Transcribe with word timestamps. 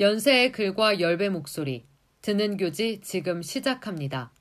연세의 0.00 0.52
글과 0.52 0.98
열배 0.98 1.28
목소리, 1.28 1.84
듣는 2.22 2.56
교지 2.56 3.02
지금 3.02 3.42
시작합니다. 3.42 4.32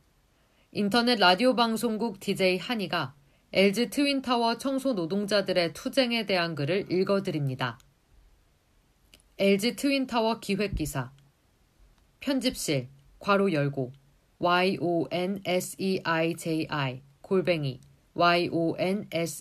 인터넷 0.72 1.20
라디오 1.20 1.54
방송국 1.54 2.22
DJ 2.22 2.58
한이가 2.58 3.14
LG 3.52 3.90
트윈타워 3.90 4.58
청소 4.58 4.94
노동자들의 4.94 5.74
투쟁에 5.74 6.26
대한 6.26 6.56
글을 6.56 6.90
읽어드립니다. 6.90 7.78
LG 9.38 9.76
트윈타워 9.76 10.40
기획기사 10.40 11.12
편집실 12.22 12.88
괄호 13.20 13.52
열고 13.52 13.92
yonseiji 14.40 16.02
골뱅이 17.22 17.82
yonsei.ac.kr 18.16 19.34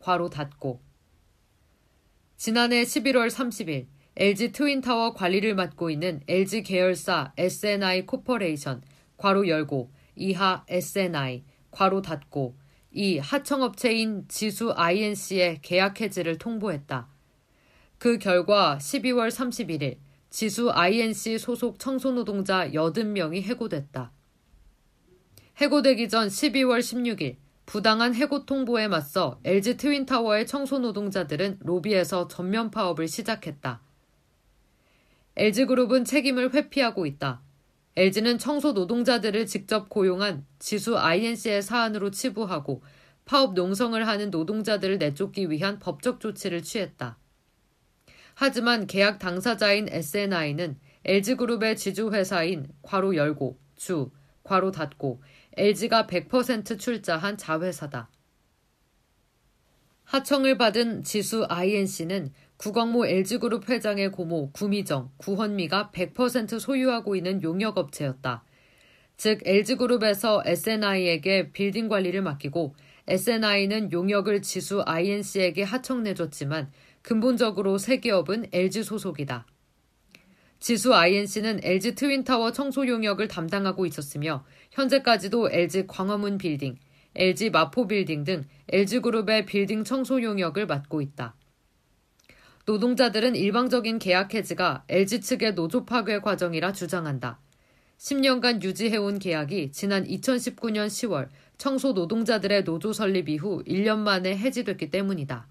괄호 0.00 0.30
닫고 0.30 0.91
지난해 2.44 2.82
11월 2.82 3.30
30일 3.30 3.86
LG 4.16 4.50
트윈타워 4.50 5.14
관리를 5.14 5.54
맡고 5.54 5.90
있는 5.90 6.22
LG 6.26 6.64
계열사 6.64 7.32
S&I 7.36 8.04
코퍼레이션 8.04 8.82
괄호 9.16 9.46
열고 9.46 9.92
이하 10.16 10.64
S&I 10.66 11.44
괄호 11.70 12.02
닫고 12.02 12.58
이 12.90 13.18
하청업체인 13.18 14.24
지수 14.26 14.72
INC의 14.72 15.60
계약 15.62 16.00
해지를 16.00 16.36
통보했다. 16.38 17.08
그 17.98 18.18
결과 18.18 18.76
12월 18.80 19.28
31일 19.28 19.98
지수 20.28 20.72
INC 20.72 21.38
소속 21.38 21.78
청소노동자 21.78 22.70
80명이 22.70 23.42
해고됐다. 23.42 24.10
해고되기 25.58 26.08
전 26.08 26.26
12월 26.26 26.80
16일 26.80 27.36
부당한 27.66 28.14
해고 28.14 28.44
통보에 28.44 28.88
맞서 28.88 29.40
LG 29.44 29.76
트윈타워의 29.76 30.46
청소 30.46 30.78
노동자들은 30.78 31.58
로비에서 31.60 32.28
전면 32.28 32.70
파업을 32.70 33.08
시작했다. 33.08 33.80
LG그룹은 35.36 36.04
책임을 36.04 36.52
회피하고 36.52 37.06
있다. 37.06 37.42
LG는 37.96 38.38
청소 38.38 38.72
노동자들을 38.72 39.46
직접 39.46 39.88
고용한 39.88 40.46
지수 40.58 40.98
INC의 40.98 41.62
사안으로 41.62 42.10
치부하고 42.10 42.82
파업 43.24 43.54
농성을 43.54 44.06
하는 44.06 44.30
노동자들을 44.30 44.98
내쫓기 44.98 45.50
위한 45.50 45.78
법적 45.78 46.20
조치를 46.20 46.62
취했다. 46.62 47.18
하지만 48.34 48.86
계약 48.86 49.18
당사자인 49.18 49.88
SNI는 49.90 50.78
LG그룹의 51.04 51.76
지주회사인 51.76 52.68
괄호 52.82 53.16
열고 53.16 53.58
주 53.76 54.10
괄호 54.42 54.70
닫고 54.70 55.22
LG가 55.56 56.06
100% 56.06 56.78
출자한 56.78 57.36
자회사다. 57.36 58.08
하청을 60.04 60.58
받은 60.58 61.04
지수 61.04 61.46
INC는 61.48 62.32
구광모 62.58 63.06
LG그룹 63.06 63.68
회장의 63.68 64.12
고모 64.12 64.50
구미정, 64.52 65.10
구헌미가 65.16 65.90
100% 65.94 66.60
소유하고 66.60 67.16
있는 67.16 67.42
용역업체였다. 67.42 68.44
즉 69.16 69.40
LG그룹에서 69.44 70.42
SNI에게 70.44 71.52
빌딩 71.52 71.88
관리를 71.88 72.22
맡기고 72.22 72.74
SNI는 73.08 73.92
용역을 73.92 74.42
지수 74.42 74.82
INC에게 74.82 75.62
하청 75.62 76.02
내줬지만 76.02 76.70
근본적으로 77.02 77.78
세 77.78 77.98
기업은 77.98 78.46
LG 78.52 78.84
소속이다. 78.84 79.46
지수 80.62 80.94
INC는 80.94 81.58
LG 81.64 81.96
트윈타워 81.96 82.52
청소 82.52 82.86
용역을 82.86 83.26
담당하고 83.26 83.84
있었으며 83.84 84.44
현재까지도 84.70 85.50
LG 85.50 85.88
광화문 85.88 86.38
빌딩, 86.38 86.76
LG 87.16 87.50
마포 87.50 87.88
빌딩 87.88 88.22
등 88.22 88.44
LG그룹의 88.68 89.46
빌딩 89.46 89.82
청소 89.82 90.22
용역을 90.22 90.66
맡고 90.66 91.00
있다. 91.00 91.34
노동자들은 92.64 93.34
일방적인 93.34 93.98
계약 93.98 94.34
해지가 94.34 94.84
LG 94.88 95.22
측의 95.22 95.56
노조 95.56 95.84
파괴 95.84 96.20
과정이라 96.20 96.70
주장한다. 96.70 97.40
10년간 97.98 98.62
유지해온 98.62 99.18
계약이 99.18 99.72
지난 99.72 100.04
2019년 100.04 100.86
10월 100.86 101.28
청소 101.58 101.92
노동자들의 101.92 102.62
노조 102.62 102.92
설립 102.92 103.28
이후 103.28 103.64
1년 103.64 103.98
만에 103.98 104.38
해지됐기 104.38 104.92
때문이다. 104.92 105.48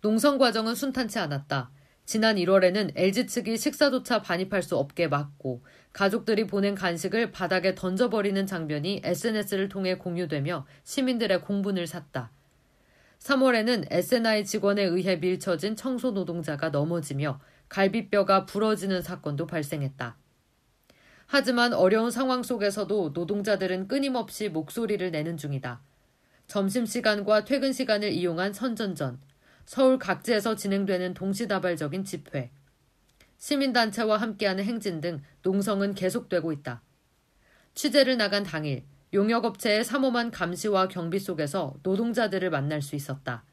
농성 0.00 0.38
과정은 0.38 0.76
순탄치 0.76 1.18
않았다. 1.18 1.72
지난 2.06 2.36
1월에는 2.36 2.92
LG 2.94 3.26
측이 3.26 3.58
식사조차 3.58 4.22
반입할 4.22 4.62
수 4.62 4.76
없게 4.76 5.08
막고 5.08 5.64
가족들이 5.92 6.46
보낸 6.46 6.76
간식을 6.76 7.32
바닥에 7.32 7.74
던져버리는 7.74 8.46
장면이 8.46 9.00
SNS를 9.02 9.68
통해 9.68 9.96
공유되며 9.96 10.66
시민들의 10.84 11.42
공분을 11.42 11.88
샀다. 11.88 12.30
3월에는 13.18 13.86
SNI 13.90 14.44
직원에 14.44 14.84
의해 14.84 15.16
밀쳐진 15.16 15.74
청소 15.74 16.12
노동자가 16.12 16.68
넘어지며 16.68 17.40
갈비뼈가 17.68 18.46
부러지는 18.46 19.02
사건도 19.02 19.48
발생했다. 19.48 20.16
하지만 21.26 21.72
어려운 21.72 22.12
상황 22.12 22.44
속에서도 22.44 23.10
노동자들은 23.14 23.88
끊임없이 23.88 24.48
목소리를 24.48 25.10
내는 25.10 25.36
중이다. 25.36 25.82
점심시간과 26.46 27.44
퇴근 27.44 27.72
시간을 27.72 28.12
이용한 28.12 28.52
선전전, 28.52 29.18
서울 29.66 29.98
각지에서 29.98 30.54
진행되는 30.54 31.14
동시다발적인 31.14 32.04
집회, 32.04 32.50
시민단체와 33.36 34.16
함께하는 34.16 34.64
행진 34.64 35.00
등 35.00 35.22
농성은 35.42 35.94
계속되고 35.94 36.52
있다. 36.52 36.82
취재를 37.74 38.16
나간 38.16 38.44
당일 38.44 38.84
용역업체의 39.12 39.84
삼엄한 39.84 40.30
감시와 40.30 40.88
경비 40.88 41.18
속에서 41.18 41.74
노동자들을 41.82 42.48
만날 42.48 42.80
수 42.80 42.96
있었다. 42.96 43.44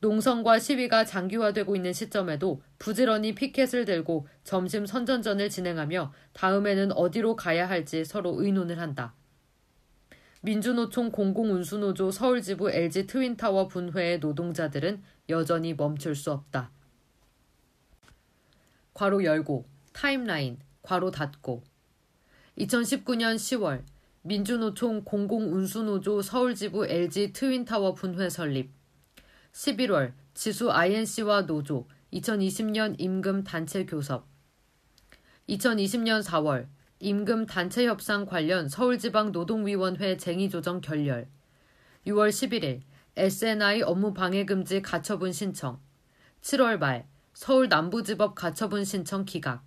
농성과 0.00 0.58
시위가 0.58 1.04
장기화되고 1.04 1.74
있는 1.74 1.92
시점에도 1.92 2.62
부지런히 2.78 3.34
피켓을 3.34 3.84
들고 3.84 4.28
점심 4.44 4.86
선전전을 4.86 5.50
진행하며 5.50 6.12
다음에는 6.34 6.92
어디로 6.92 7.36
가야 7.36 7.68
할지 7.68 8.04
서로 8.04 8.40
의논을 8.42 8.78
한다. 8.78 9.14
민주노총 10.40 11.10
공공운수노조 11.10 12.12
서울지부 12.12 12.70
LG 12.70 13.08
트윈타워 13.08 13.66
분회의 13.66 14.20
노동자들은 14.20 15.02
여전히 15.28 15.74
멈출 15.74 16.14
수 16.14 16.30
없다. 16.30 16.70
괄호 18.94 19.24
열고 19.24 19.66
타임라인 19.92 20.58
괄호 20.82 21.10
닫고. 21.10 21.64
2019년 22.58 23.34
10월 23.34 23.82
민주노총 24.22 25.02
공공운수노조 25.04 26.22
서울지부 26.22 26.86
LG 26.86 27.32
트윈타워 27.32 27.94
분회 27.94 28.30
설립. 28.30 28.70
11월 29.52 30.12
지수 30.34 30.70
INC와 30.70 31.46
노조 31.46 31.88
2020년 32.12 32.94
임금 32.98 33.42
단체 33.42 33.84
교섭. 33.84 34.24
2020년 35.48 36.22
4월 36.22 36.68
임금 37.00 37.46
단체 37.46 37.86
협상 37.86 38.26
관련 38.26 38.68
서울지방 38.68 39.30
노동위원회 39.30 40.16
쟁의 40.16 40.50
조정 40.50 40.80
결렬. 40.80 41.28
6월 42.06 42.30
11일 42.30 42.80
SNI 43.16 43.82
업무 43.82 44.12
방해 44.12 44.44
금지 44.44 44.82
가처분 44.82 45.32
신청. 45.32 45.80
7월 46.40 46.78
말 46.78 47.08
서울 47.34 47.68
남부지법 47.68 48.34
가처분 48.34 48.84
신청 48.84 49.24
기각. 49.24 49.64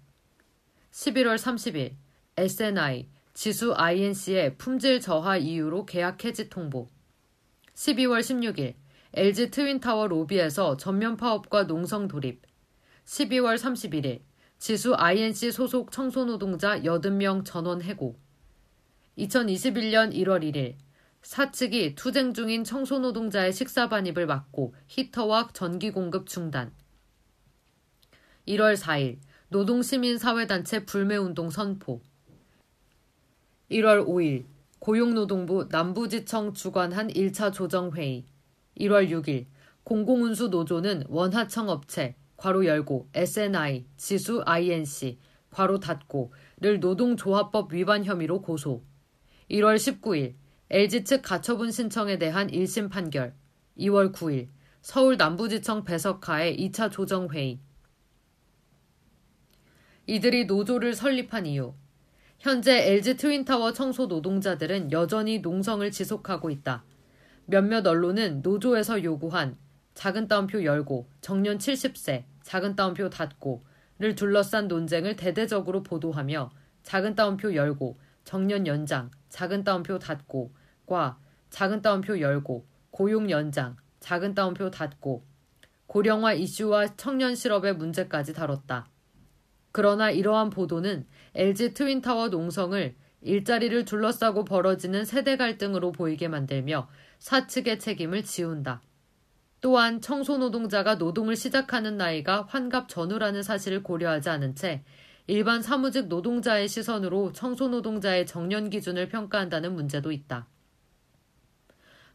11월 0.91 1.37
30일 1.37 1.95
SNI 2.35 3.07
지수 3.33 3.73
INC의 3.75 4.57
품질 4.57 4.99
저하 4.99 5.37
이유로 5.37 5.85
계약 5.85 6.25
해지 6.25 6.49
통보. 6.49 6.89
12월 7.75 8.19
16일 8.19 8.75
LG 9.13 9.51
트윈타워 9.51 10.07
로비에서 10.07 10.75
전면 10.75 11.15
파업과 11.15 11.65
농성 11.67 12.09
돌입. 12.09 12.41
12월 13.05 13.57
31일 13.57 14.21
지수 14.61 14.93
INC 14.93 15.51
소속 15.51 15.91
청소노동자 15.91 16.81
80명 16.81 17.43
전원 17.43 17.81
해고. 17.81 18.15
2021년 19.17 20.13
1월 20.13 20.43
1일 20.43 20.75
사측이 21.23 21.95
투쟁 21.95 22.31
중인 22.35 22.63
청소노동자의 22.63 23.53
식사 23.53 23.89
반입을 23.89 24.27
막고 24.27 24.75
히터와 24.85 25.49
전기 25.53 25.89
공급 25.89 26.27
중단. 26.27 26.71
1월 28.47 28.77
4일 28.77 29.17
노동시민사회단체 29.49 30.85
불매운동 30.85 31.49
선포. 31.49 31.99
1월 33.71 34.05
5일 34.05 34.45
고용노동부 34.77 35.69
남부지청 35.71 36.53
주관한 36.53 37.07
1차 37.07 37.51
조정회의. 37.51 38.25
1월 38.77 39.09
6일 39.09 39.47
공공운수 39.83 40.49
노조는 40.49 41.05
원하청 41.07 41.67
업체 41.69 42.15
괄호 42.41 42.65
열고 42.65 43.09
SNI, 43.13 43.85
지수 43.97 44.41
INC, 44.43 45.19
괄호 45.51 45.79
닫고를 45.79 46.79
노동조합법 46.79 47.71
위반 47.71 48.03
혐의로 48.03 48.41
고소. 48.41 48.81
1월 49.51 49.75
19일 49.75 50.33
LG 50.71 51.03
측 51.03 51.21
가처분 51.21 51.69
신청에 51.69 52.17
대한 52.17 52.47
1심 52.47 52.89
판결. 52.89 53.35
2월 53.77 54.11
9일 54.11 54.47
서울 54.81 55.17
남부지청 55.17 55.83
배석하의 55.83 56.57
2차 56.57 56.91
조정회의. 56.91 57.59
이들이 60.07 60.45
노조를 60.45 60.95
설립한 60.95 61.45
이유. 61.45 61.75
현재 62.39 62.91
LG 62.91 63.17
트윈타워 63.17 63.73
청소 63.73 64.07
노동자들은 64.07 64.91
여전히 64.91 65.41
농성을 65.41 65.91
지속하고 65.91 66.49
있다. 66.49 66.83
몇몇 67.45 67.85
언론은 67.85 68.41
노조에서 68.41 69.03
요구한 69.03 69.57
작은 69.93 70.27
따옴표 70.27 70.63
열고 70.63 71.07
정년 71.21 71.59
70세 71.59 72.30
작은 72.51 72.75
따옴표 72.75 73.09
닫고를 73.09 74.15
둘러싼 74.17 74.67
논쟁을 74.67 75.15
대대적으로 75.15 75.83
보도하며 75.83 76.51
작은 76.83 77.15
따옴표 77.15 77.55
열고 77.55 77.97
정년 78.25 78.67
연장 78.67 79.09
작은 79.29 79.63
따옴표 79.63 79.97
닫고과 79.97 81.17
작은 81.49 81.81
따옴표 81.81 82.19
열고 82.19 82.67
고용 82.89 83.29
연장 83.29 83.77
작은 84.01 84.35
따옴표 84.35 84.69
닫고 84.69 85.23
고령화 85.87 86.33
이슈와 86.33 86.97
청년 86.97 87.35
실업의 87.35 87.77
문제까지 87.77 88.33
다뤘다. 88.33 88.89
그러나 89.71 90.11
이러한 90.11 90.49
보도는 90.49 91.07
LG 91.35 91.73
트윈타워 91.73 92.27
농성을 92.27 92.97
일자리를 93.21 93.85
둘러싸고 93.85 94.43
벌어지는 94.43 95.05
세대 95.05 95.37
갈등으로 95.37 95.93
보이게 95.93 96.27
만들며 96.27 96.89
사측의 97.19 97.79
책임을 97.79 98.23
지운다. 98.23 98.81
또한 99.61 100.01
청소 100.01 100.37
노동자가 100.37 100.95
노동을 100.95 101.35
시작하는 101.35 101.95
나이가 101.95 102.47
환갑 102.49 102.89
전후라는 102.89 103.43
사실을 103.43 103.83
고려하지 103.83 104.29
않은 104.29 104.55
채 104.55 104.83
일반 105.27 105.61
사무직 105.61 106.07
노동자의 106.07 106.67
시선으로 106.67 107.31
청소 107.31 107.67
노동자의 107.67 108.25
정년 108.25 108.71
기준을 108.71 109.07
평가한다는 109.07 109.73
문제도 109.75 110.11
있다. 110.11 110.47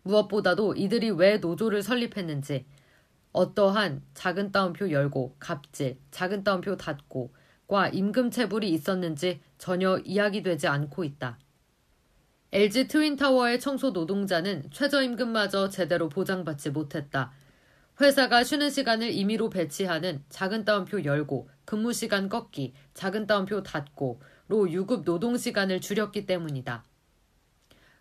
무엇보다도 0.02 0.74
이들이 0.74 1.10
왜 1.10 1.38
노조를 1.38 1.82
설립했는지, 1.82 2.66
어떠한 3.32 4.02
작은 4.14 4.52
따옴표 4.52 4.90
열고, 4.90 5.36
갑질, 5.38 5.98
작은 6.10 6.44
따옴표 6.44 6.76
닫고, 6.76 7.32
과 7.66 7.88
임금 7.88 8.30
체불이 8.30 8.70
있었는지 8.70 9.40
전혀 9.58 9.98
이야기되지 10.04 10.68
않고 10.68 11.02
있다. 11.04 11.38
LG 12.52 12.86
트윈타워의 12.86 13.58
청소 13.58 13.90
노동자는 13.90 14.70
최저임금마저 14.70 15.68
제대로 15.68 16.08
보장받지 16.08 16.70
못했다. 16.70 17.32
회사가 18.00 18.44
쉬는 18.44 18.70
시간을 18.70 19.10
임의로 19.10 19.50
배치하는 19.50 20.22
작은 20.28 20.64
따옴표 20.64 21.02
열고, 21.02 21.48
근무 21.64 21.92
시간 21.92 22.28
꺾기, 22.28 22.74
작은 22.94 23.26
따옴표 23.26 23.64
닫고로 23.64 24.70
유급 24.70 25.04
노동 25.04 25.36
시간을 25.36 25.80
줄였기 25.80 26.26
때문이다. 26.26 26.84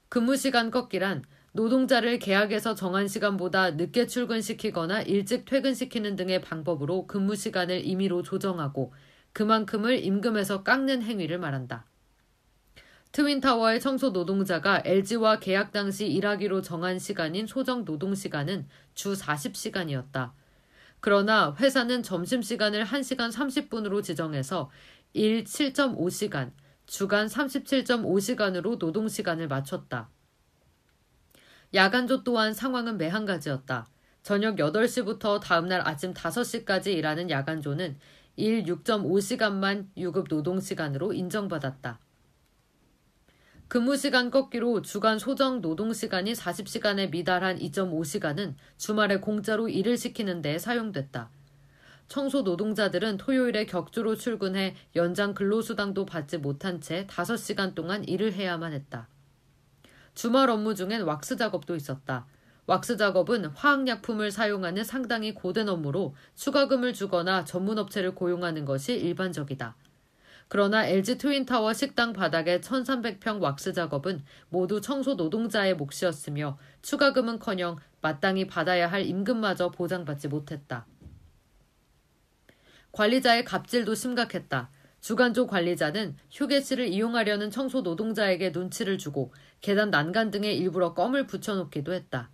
근무 0.10 0.38
시간 0.38 0.70
꺾기란 0.70 1.24
노동자를 1.54 2.20
계약에서 2.20 2.76
정한 2.76 3.08
시간보다 3.08 3.72
늦게 3.72 4.06
출근시키거나 4.06 5.02
일찍 5.02 5.46
퇴근시키는 5.46 6.16
등의 6.18 6.42
방법으로 6.42 7.08
근무 7.08 7.36
시간을 7.36 7.84
임의로 7.84 8.22
조정하고 8.22 8.94
그만큼을 9.34 10.04
임금에서 10.04 10.64
깎는 10.64 11.02
행위를 11.02 11.40
말한다. 11.40 11.86
트윈타워의 13.16 13.80
청소 13.80 14.10
노동자가 14.10 14.82
LG와 14.84 15.40
계약 15.40 15.72
당시 15.72 16.06
일하기로 16.06 16.62
정한 16.62 17.00
시간인 17.00 17.48
소정 17.48 17.86
노동 17.86 18.14
시간은 18.14 18.68
주 18.94 19.14
40시간이었다. 19.14 20.34
그러나 21.00 21.56
회사는 21.58 22.04
점심시간을 22.04 22.84
1시간 22.84 23.32
30분으로 23.32 24.04
지정해서 24.04 24.70
일 25.14 25.46
7.5시간, 25.46 26.52
주간 26.88 27.28
37.5시간으로 27.28 28.80
노동시간을 28.80 29.48
맞췄다. 29.48 30.10
야간조 31.74 32.26
또한 32.26 32.54
상황은 32.54 32.98
매한가지였다. 32.98 33.88
저녁 34.24 34.58
8시부터 34.58 35.40
다음날 35.40 35.88
아침 35.88 36.14
5시까지 36.14 36.88
일하는 36.88 37.30
야간조는 37.30 37.98
일 38.36 38.64
6.5시간만 38.66 39.88
유급 39.96 40.28
노동시간으로 40.30 41.14
인정받았다. 41.14 42.00
근무시간 43.68 44.30
꺾기로 44.30 44.84
주간 44.84 45.18
소정 45.18 45.60
노동시간이 45.60 46.34
40시간에 46.34 47.10
미달한 47.10 47.58
2.5시간은 47.58 48.54
주말에 48.78 49.20
공짜로 49.20 49.68
일을 49.68 49.98
시키는 49.98 50.44
데 50.44 50.60
사용됐다. 50.60 51.30
청소 52.08 52.44
노동자들은 52.44 53.18
토요일에 53.18 53.66
격주로 53.66 54.16
출근해 54.16 54.76
연장 54.96 55.34
근로수당도 55.34 56.06
받지 56.06 56.38
못한 56.38 56.80
채 56.80 57.08
5시간 57.08 57.74
동안 57.74 58.04
일을 58.08 58.34
해야만 58.34 58.72
했다. 58.74 59.08
주말 60.14 60.52
업무 60.52 60.76
중엔 60.76 61.02
왁스 61.02 61.36
작업도 61.36 61.76
있었다. 61.76 62.28
왁스 62.68 62.98
작업은 62.98 63.46
화학약품을 63.46 64.30
사용하는 64.30 64.84
상당히 64.84 65.34
고된 65.34 65.70
업무로 65.70 66.16
추가금을 66.36 66.94
주거나 66.94 67.46
전문 67.46 67.80
업체를 67.80 68.14
고용하는 68.14 68.64
것이 68.64 68.94
일반적이다. 68.94 69.76
그러나 70.48 70.86
LG 70.86 71.18
트윈타워 71.18 71.74
식당 71.74 72.14
바닥의 72.14 72.62
1300평 72.62 73.42
왁스 73.42 73.74
작업은 73.74 74.24
모두 74.50 74.80
청소 74.80 75.16
노동자의 75.16 75.76
몫이었으며 75.76 76.58
추가금은커녕 76.82 77.78
마땅히 78.02 78.46
받아야 78.46 78.88
할 78.88 79.06
임금마저 79.06 79.72
보장받지 79.72 80.28
못했다. 80.28 80.86
관리자의 82.92 83.44
갑질도 83.44 83.96
심각했다. 83.96 84.70
주간조 85.02 85.48
관리자는 85.48 86.16
휴게실을 86.32 86.88
이용하려는 86.88 87.52
청소 87.52 87.82
노동자에게 87.82 88.52
눈치를 88.52 88.98
주고 88.98 89.34
계단 89.62 89.90
난간 89.90 90.32
등에 90.32 90.54
일부러 90.54 90.94
껌을 90.94 91.28
붙여놓기도 91.28 91.94
했다. 91.94 92.30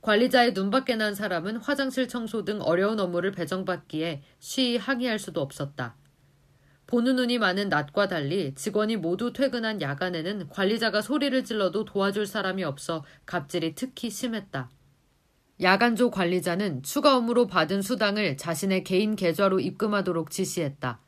관리자의 0.00 0.52
눈밖에 0.52 0.96
난 0.96 1.14
사람은 1.14 1.56
화장실 1.58 2.08
청소 2.08 2.44
등 2.44 2.60
어려운 2.60 3.00
업무를 3.00 3.32
배정받기에 3.32 4.22
쉬이 4.38 4.76
항의할 4.76 5.18
수도 5.18 5.40
없었다. 5.40 5.96
보는 6.90 7.14
눈이 7.14 7.38
많은 7.38 7.68
낮과 7.68 8.08
달리 8.08 8.52
직원이 8.54 8.96
모두 8.96 9.32
퇴근한 9.32 9.80
야간에는 9.80 10.48
관리자가 10.48 11.00
소리를 11.00 11.44
질러도 11.44 11.84
도와줄 11.84 12.26
사람이 12.26 12.64
없어 12.64 13.04
갑질이 13.26 13.76
특히 13.76 14.10
심했다. 14.10 14.68
야간조 15.62 16.10
관리자는 16.10 16.82
추가 16.82 17.16
업무로 17.16 17.46
받은 17.46 17.82
수당을 17.82 18.36
자신의 18.36 18.82
개인 18.82 19.14
계좌로 19.14 19.60
입금하도록 19.60 20.32
지시했다. 20.32 20.98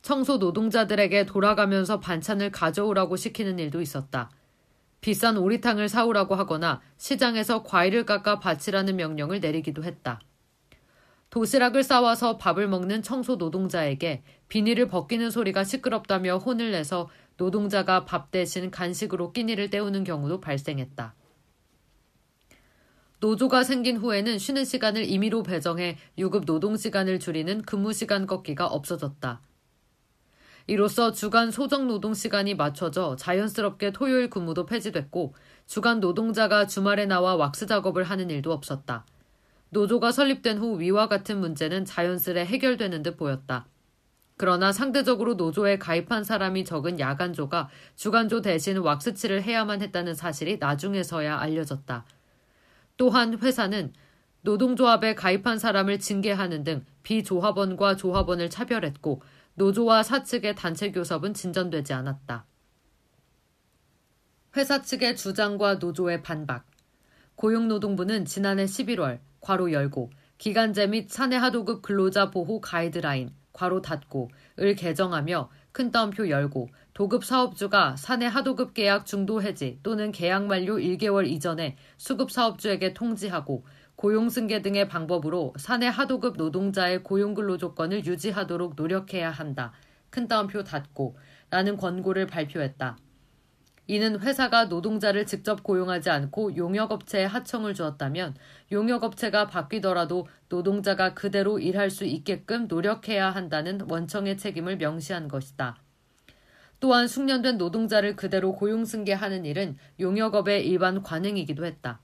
청소 0.00 0.38
노동자들에게 0.38 1.26
돌아가면서 1.26 2.00
반찬을 2.00 2.50
가져오라고 2.50 3.16
시키는 3.16 3.58
일도 3.58 3.82
있었다. 3.82 4.30
비싼 5.02 5.36
오리탕을 5.36 5.90
사오라고 5.90 6.34
하거나 6.34 6.80
시장에서 6.96 7.62
과일을 7.62 8.06
깎아 8.06 8.40
바치라는 8.40 8.96
명령을 8.96 9.40
내리기도 9.40 9.84
했다. 9.84 10.18
도시락을 11.34 11.82
싸와서 11.82 12.36
밥을 12.38 12.68
먹는 12.68 13.02
청소 13.02 13.34
노동자에게 13.34 14.22
비닐을 14.46 14.86
벗기는 14.86 15.32
소리가 15.32 15.64
시끄럽다며 15.64 16.36
혼을 16.36 16.70
내서 16.70 17.10
노동자가 17.38 18.04
밥 18.04 18.30
대신 18.30 18.70
간식으로 18.70 19.32
끼니를 19.32 19.68
때우는 19.68 20.04
경우도 20.04 20.40
발생했다. 20.40 21.16
노조가 23.18 23.64
생긴 23.64 23.96
후에는 23.96 24.38
쉬는 24.38 24.64
시간을 24.64 25.10
임의로 25.10 25.42
배정해 25.42 25.98
유급 26.18 26.46
노동 26.46 26.76
시간을 26.76 27.18
줄이는 27.18 27.62
근무 27.62 27.92
시간 27.92 28.28
꺾기가 28.28 28.68
없어졌다. 28.68 29.40
이로써 30.68 31.10
주간 31.10 31.50
소정 31.50 31.88
노동 31.88 32.14
시간이 32.14 32.54
맞춰져 32.54 33.16
자연스럽게 33.16 33.90
토요일 33.90 34.30
근무도 34.30 34.66
폐지됐고 34.66 35.34
주간 35.66 35.98
노동자가 35.98 36.68
주말에 36.68 37.06
나와 37.06 37.34
왁스 37.34 37.66
작업을 37.66 38.04
하는 38.04 38.30
일도 38.30 38.52
없었다. 38.52 39.04
노조가 39.74 40.12
설립된 40.12 40.58
후 40.58 40.78
위와 40.78 41.08
같은 41.08 41.40
문제는 41.40 41.84
자연스레 41.84 42.46
해결되는 42.46 43.02
듯 43.02 43.16
보였다. 43.16 43.66
그러나 44.36 44.72
상대적으로 44.72 45.34
노조에 45.34 45.78
가입한 45.78 46.22
사람이 46.22 46.64
적은 46.64 47.00
야간조가 47.00 47.68
주간조 47.96 48.40
대신 48.40 48.78
왁스칠을 48.78 49.42
해야만 49.42 49.82
했다는 49.82 50.14
사실이 50.14 50.58
나중에서야 50.58 51.38
알려졌다. 51.38 52.04
또한 52.96 53.36
회사는 53.36 53.92
노동조합에 54.42 55.16
가입한 55.16 55.58
사람을 55.58 55.98
징계하는 55.98 56.62
등 56.62 56.84
비조합원과 57.02 57.96
조합원을 57.96 58.50
차별했고 58.50 59.22
노조와 59.54 60.04
사측의 60.04 60.54
단체 60.54 60.92
교섭은 60.92 61.34
진전되지 61.34 61.92
않았다. 61.94 62.46
회사 64.56 64.82
측의 64.82 65.16
주장과 65.16 65.76
노조의 65.76 66.22
반박. 66.22 66.64
고용노동부는 67.34 68.24
지난해 68.24 68.66
11월 68.66 69.18
괄호 69.44 69.72
열고 69.72 70.10
기간제 70.38 70.88
및 70.88 71.10
사내 71.10 71.36
하도급 71.36 71.82
근로자 71.82 72.30
보호 72.30 72.60
가이드라인 72.60 73.30
괄호 73.52 73.82
닫고 73.82 74.30
을 74.58 74.74
개정하며 74.74 75.50
큰 75.70 75.90
따옴표 75.90 76.28
열고 76.28 76.68
도급 76.94 77.24
사업주가 77.24 77.96
사내 77.96 78.26
하도급 78.26 78.74
계약 78.74 79.06
중도 79.06 79.42
해지 79.42 79.78
또는 79.82 80.12
계약 80.12 80.46
만료 80.46 80.76
1개월 80.76 81.26
이전에 81.26 81.76
수급 81.98 82.30
사업주에게 82.30 82.94
통지하고 82.94 83.64
고용 83.96 84.28
승계 84.28 84.62
등의 84.62 84.88
방법으로 84.88 85.54
사내 85.56 85.86
하도급 85.86 86.36
노동자의 86.36 87.02
고용 87.02 87.34
근로 87.34 87.56
조건을 87.58 88.06
유지하도록 88.06 88.74
노력해야 88.76 89.30
한다. 89.30 89.72
큰 90.10 90.26
따옴표 90.26 90.64
닫고 90.64 91.16
라는 91.50 91.76
권고를 91.76 92.26
발표했다. 92.26 92.96
이는 93.86 94.18
회사가 94.20 94.66
노동자를 94.66 95.26
직접 95.26 95.62
고용하지 95.62 96.08
않고 96.10 96.56
용역업체에 96.56 97.24
하청을 97.24 97.74
주었다면 97.74 98.34
용역업체가 98.72 99.46
바뀌더라도 99.46 100.26
노동자가 100.48 101.12
그대로 101.14 101.58
일할 101.58 101.90
수 101.90 102.04
있게끔 102.04 102.66
노력해야 102.66 103.30
한다는 103.30 103.82
원청의 103.88 104.38
책임을 104.38 104.78
명시한 104.78 105.28
것이다. 105.28 105.76
또한 106.80 107.08
숙련된 107.08 107.58
노동자를 107.58 108.16
그대로 108.16 108.52
고용승계하는 108.54 109.44
일은 109.44 109.76
용역업의 110.00 110.66
일반 110.66 111.02
관행이기도 111.02 111.64
했다. 111.64 112.00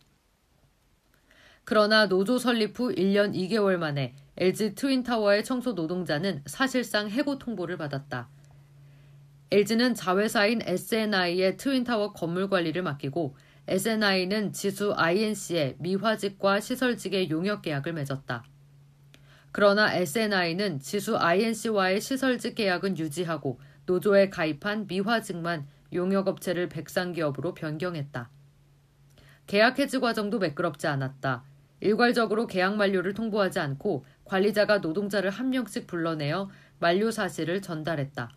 그러나 1.65 2.07
노조 2.07 2.39
설립 2.39 2.79
후 2.79 2.95
1년 2.95 3.35
2개월 3.35 3.77
만에 3.77 4.15
LG 4.37 4.75
트윈타워의 4.75 5.45
청소 5.45 5.73
노동자는 5.73 6.43
사실상 6.47 7.09
해고 7.11 7.39
통보를 7.39 7.77
받았다. 7.77 8.29
LG는 9.53 9.97
자회사인 9.97 10.61
SNI의 10.63 11.57
트윈타워 11.57 12.13
건물 12.13 12.49
관리를 12.49 12.83
맡기고 12.85 13.35
SNI는 13.67 14.53
지수 14.53 14.93
INC의 14.93 15.75
미화직과 15.81 16.61
시설직의 16.61 17.31
용역 17.31 17.63
계약을 17.63 17.93
맺었다. 17.95 18.45
그러나 19.51 19.93
SNI는 19.93 20.79
지수 20.79 21.17
INC와의 21.17 22.01
시설직 22.01 22.55
계약은 22.55 22.97
유지하고 22.97 23.59
노조에 23.87 24.31
가입한 24.31 24.87
미화직만 24.87 25.67
용역업체를 25.93 26.69
백상기업으로 26.69 27.55
변경했다. 27.55 28.31
계약 29.49 29.81
해지 29.81 29.99
과정도 29.99 30.39
매끄럽지 30.39 30.87
않았다. 30.87 31.43
일괄적으로 31.81 32.47
계약 32.47 32.77
만료를 32.77 33.15
통보하지 33.15 33.59
않고 33.59 34.05
관리자가 34.25 34.79
노동자를 34.79 35.31
한 35.31 35.51
명씩 35.51 35.89
불러내어 35.89 36.49
만료 36.79 37.11
사실을 37.11 37.61
전달했다. 37.61 38.31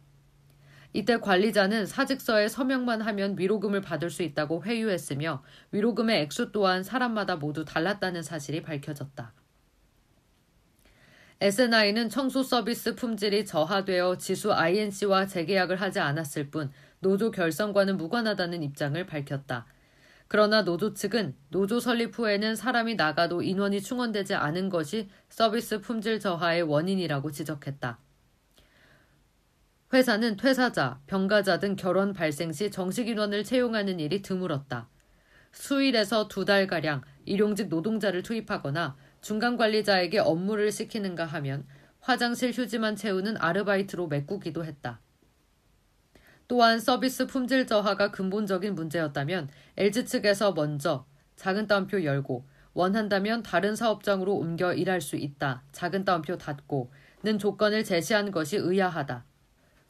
이때 0.94 1.20
관리자는 1.20 1.88
사직서에 1.88 2.48
서명만 2.48 3.02
하면 3.02 3.36
위로금을 3.38 3.82
받을 3.82 4.12
수 4.12 4.22
있다고 4.22 4.64
회유했으며 4.64 5.44
위로금의 5.72 6.22
액수 6.22 6.52
또한 6.52 6.84
사람마다 6.84 7.36
모두 7.36 7.66
달랐다는 7.66 8.22
사실이 8.22 8.62
밝혀졌다. 8.62 9.34
SNI는 11.42 12.10
청소 12.10 12.44
서비스 12.44 12.96
품질이 12.96 13.46
저하되어 13.46 14.18
지수 14.18 14.54
INC와 14.54 15.28
재계약을 15.28 15.82
하지 15.82 16.00
않았을 16.00 16.52
뿐 16.52 16.72
노조 17.00 17.32
결성과는 17.32 17.98
무관하다는 17.98 18.64
입장을 18.64 19.06
밝혔다. 19.06 19.66
그러나 20.30 20.64
노조 20.64 20.94
측은 20.94 21.36
노조 21.50 21.80
설립 21.80 22.18
후에는 22.18 22.56
사람이 22.56 22.96
나가도 22.96 23.42
인원이 23.42 23.82
충원되지 23.82 24.36
않은 24.36 24.70
것이 24.70 25.10
서비스 25.28 25.82
품질 25.82 26.20
저하의 26.20 26.62
원인이라고 26.62 27.32
지적했다. 27.32 28.00
회사는 29.94 30.38
퇴사자, 30.38 31.00
병가자 31.06 31.60
등 31.60 31.76
결혼 31.76 32.14
발생 32.14 32.52
시 32.52 32.72
정식 32.72 33.08
인원을 33.08 33.44
채용하는 33.44 34.00
일이 34.00 34.24
드물었다. 34.24 34.90
수일에서 35.52 36.28
두 36.28 36.46
달가량 36.46 37.04
일용직 37.26 37.68
노동자를 37.70 38.24
투입하거나 38.24 38.98
중간 39.22 39.56
관리자에게 39.56 40.18
업무를 40.18 40.72
시키는가 40.72 41.26
하면 41.26 41.68
화장실 42.00 42.52
휴지만 42.52 42.96
채우는 42.96 43.38
아르바이트로 43.38 44.08
메꾸기도 44.08 44.66
했다. 44.66 45.00
또한 46.48 46.80
서비스 46.80 47.28
품질 47.28 47.68
저하가 47.68 48.10
근본적인 48.10 48.74
문제였다면 48.74 49.48
LG 49.78 50.06
측에서 50.06 50.54
먼저 50.54 51.06
작은 51.36 51.68
따옴표 51.68 52.04
열고 52.04 52.48
원한다면 52.74 53.44
다른 53.44 53.76
사업장으로 53.76 54.34
옮겨 54.34 54.74
일할 54.74 55.02
수 55.02 55.18
있다. 55.18 55.64
작은 55.72 56.04
따옴표 56.04 56.36
닫고 56.36 56.92
는 57.24 57.38
조건을 57.38 57.84
제시한 57.84 58.32
것이 58.32 58.58
의아하다. 58.58 59.24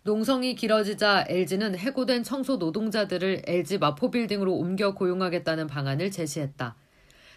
농성이 0.05 0.53
길어지자 0.55 1.25
LG는 1.29 1.77
해고된 1.77 2.23
청소 2.23 2.57
노동자들을 2.57 3.43
LG 3.47 3.77
마포빌딩으로 3.77 4.53
옮겨 4.53 4.93
고용하겠다는 4.93 5.67
방안을 5.67 6.11
제시했다. 6.11 6.75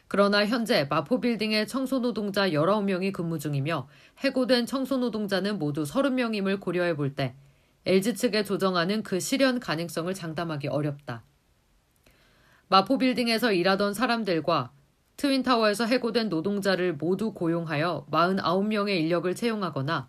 그러나 0.08 0.44
현재 0.44 0.84
마포빌딩의 0.90 1.68
청소 1.68 2.00
노동자 2.00 2.48
19명이 2.50 3.12
근무 3.12 3.38
중이며 3.38 3.86
해고된 4.18 4.66
청소 4.66 4.96
노동자는 4.98 5.60
모두 5.60 5.84
30명임을 5.84 6.60
고려해 6.60 6.96
볼 6.96 7.14
때 7.14 7.36
LG 7.84 8.14
측에 8.14 8.42
조정하는 8.42 9.04
그 9.04 9.20
실현 9.20 9.60
가능성을 9.60 10.12
장담하기 10.12 10.66
어렵다. 10.66 11.22
마포빌딩에서 12.66 13.52
일하던 13.52 13.94
사람들과 13.94 14.72
트윈타워에서 15.18 15.86
해고된 15.86 16.28
노동자를 16.28 16.94
모두 16.94 17.32
고용하여 17.32 18.06
49명의 18.10 18.98
인력을 19.00 19.32
채용하거나 19.36 20.08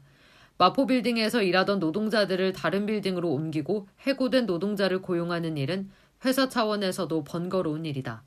마포 0.58 0.88
빌딩에서 0.88 1.44
일하던 1.44 1.80
노동자들을 1.80 2.54
다른 2.54 2.86
빌딩으로 2.86 3.32
옮기고 3.32 3.88
해고된 4.02 4.48
노동자를 4.48 5.02
고용하는 5.02 5.56
일은 5.58 5.90
회사 6.26 6.50
차원에서도 6.50 7.24
번거로운 7.24 7.86
일이다. 7.86 8.24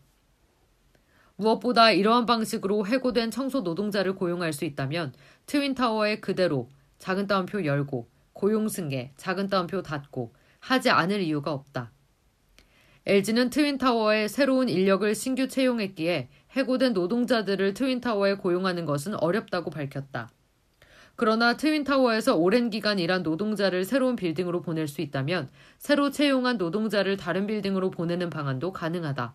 무엇보다 1.36 1.90
이러한 1.90 2.26
방식으로 2.26 2.86
해고된 2.86 3.30
청소 3.30 3.62
노동자를 3.62 4.14
고용할 4.14 4.52
수 4.52 4.64
있다면 4.64 5.12
트윈타워에 5.46 6.20
그대로 6.20 6.68
작은 6.98 7.26
따옴표 7.26 7.64
열고 7.64 8.08
고용 8.32 8.68
승계 8.68 9.12
작은 9.16 9.48
따옴표 9.48 9.82
닫고 9.82 10.34
하지 10.60 10.90
않을 10.90 11.20
이유가 11.22 11.52
없다. 11.52 11.90
LG는 13.06 13.50
트윈타워에 13.50 14.28
새로운 14.28 14.68
인력을 14.68 15.12
신규 15.14 15.48
채용했기에 15.48 16.28
해고된 16.52 16.92
노동자들을 16.92 17.74
트윈타워에 17.74 18.34
고용하는 18.34 18.84
것은 18.84 19.14
어렵다고 19.14 19.70
밝혔다. 19.70 20.30
그러나 21.20 21.54
트윈타워에서 21.54 22.36
오랜 22.36 22.70
기간 22.70 22.98
일한 22.98 23.22
노동자를 23.22 23.84
새로운 23.84 24.16
빌딩으로 24.16 24.62
보낼 24.62 24.88
수 24.88 25.02
있다면 25.02 25.50
새로 25.76 26.10
채용한 26.10 26.56
노동자를 26.56 27.18
다른 27.18 27.46
빌딩으로 27.46 27.90
보내는 27.90 28.30
방안도 28.30 28.72
가능하다. 28.72 29.34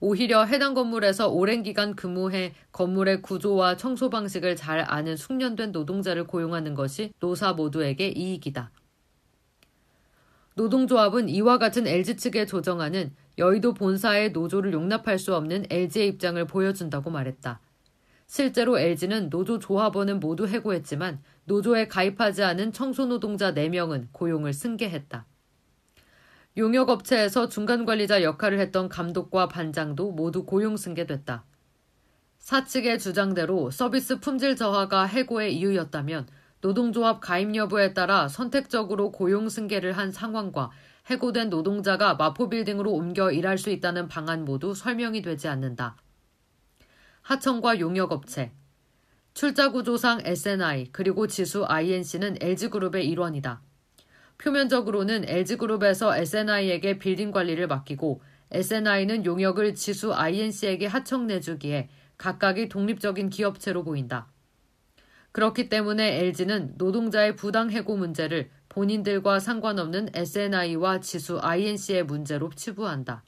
오히려 0.00 0.44
해당 0.44 0.72
건물에서 0.72 1.28
오랜 1.28 1.62
기간 1.62 1.94
근무해 1.94 2.54
건물의 2.72 3.20
구조와 3.20 3.76
청소 3.76 4.08
방식을 4.08 4.56
잘 4.56 4.90
아는 4.90 5.16
숙련된 5.16 5.72
노동자를 5.72 6.26
고용하는 6.26 6.72
것이 6.72 7.12
노사 7.20 7.52
모두에게 7.52 8.08
이익이다. 8.08 8.70
노동조합은 10.54 11.28
이와 11.28 11.58
같은 11.58 11.86
LG 11.86 12.16
측의 12.16 12.46
조정안은 12.46 13.14
여의도 13.36 13.74
본사의 13.74 14.32
노조를 14.32 14.72
용납할 14.72 15.18
수 15.18 15.36
없는 15.36 15.66
LG의 15.68 16.08
입장을 16.08 16.42
보여준다고 16.46 17.10
말했다. 17.10 17.60
실제로 18.26 18.78
LG는 18.78 19.30
노조 19.30 19.58
조합원은 19.58 20.20
모두 20.20 20.46
해고했지만 20.46 21.22
노조에 21.44 21.86
가입하지 21.88 22.42
않은 22.42 22.72
청소노동자 22.72 23.54
4명은 23.54 24.08
고용을 24.12 24.52
승계했다. 24.52 25.26
용역업체에서 26.56 27.48
중간관리자 27.48 28.22
역할을 28.22 28.58
했던 28.58 28.88
감독과 28.88 29.48
반장도 29.48 30.12
모두 30.12 30.44
고용 30.44 30.76
승계됐다. 30.76 31.44
사측의 32.38 32.98
주장대로 32.98 33.70
서비스 33.70 34.20
품질 34.20 34.56
저하가 34.56 35.04
해고의 35.04 35.56
이유였다면 35.56 36.26
노동조합 36.60 37.20
가입 37.20 37.54
여부에 37.54 37.92
따라 37.92 38.28
선택적으로 38.28 39.12
고용 39.12 39.48
승계를 39.48 39.92
한 39.92 40.10
상황과 40.10 40.70
해고된 41.06 41.50
노동자가 41.50 42.14
마포빌딩으로 42.14 42.90
옮겨 42.90 43.30
일할 43.30 43.58
수 43.58 43.70
있다는 43.70 44.08
방안 44.08 44.44
모두 44.44 44.74
설명이 44.74 45.22
되지 45.22 45.48
않는다. 45.48 45.96
하청과 47.26 47.80
용역업체, 47.80 48.52
출자구조상 49.34 50.20
SNI 50.22 50.90
그리고 50.92 51.26
지수 51.26 51.64
INC는 51.64 52.36
LG그룹의 52.40 53.08
일원이다. 53.08 53.62
표면적으로는 54.38 55.28
LG그룹에서 55.28 56.16
SNI에게 56.16 57.00
빌딩 57.00 57.32
관리를 57.32 57.66
맡기고 57.66 58.22
SNI는 58.52 59.24
용역을 59.24 59.74
지수 59.74 60.14
INC에게 60.14 60.86
하청 60.86 61.26
내주기에 61.26 61.88
각각이 62.16 62.68
독립적인 62.68 63.30
기업체로 63.30 63.82
보인다. 63.82 64.28
그렇기 65.32 65.68
때문에 65.68 66.20
LG는 66.20 66.74
노동자의 66.76 67.34
부당 67.34 67.72
해고 67.72 67.96
문제를 67.96 68.50
본인들과 68.68 69.40
상관없는 69.40 70.10
SNI와 70.14 71.00
지수 71.00 71.40
INC의 71.40 72.04
문제로 72.04 72.50
치부한다. 72.54 73.24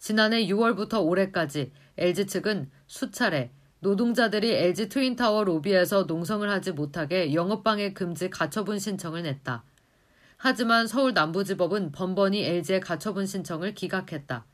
지난해 0.00 0.46
6월부터 0.46 1.04
올해까지 1.04 1.72
LG 1.98 2.26
측은 2.26 2.70
수차례 2.86 3.50
노동자들이 3.80 4.50
LG 4.50 4.88
트윈타워 4.88 5.44
로비에서 5.44 6.04
농성을 6.04 6.48
하지 6.50 6.72
못하게 6.72 7.34
영업방해 7.34 7.92
금지 7.92 8.30
가처분 8.30 8.78
신청을 8.78 9.22
냈다. 9.22 9.62
하지만 10.38 10.86
서울 10.86 11.12
남부지법은 11.12 11.92
번번이 11.92 12.42
LG의 12.44 12.80
가처분 12.80 13.26
신청을 13.26 13.74
기각했다. 13.74 14.46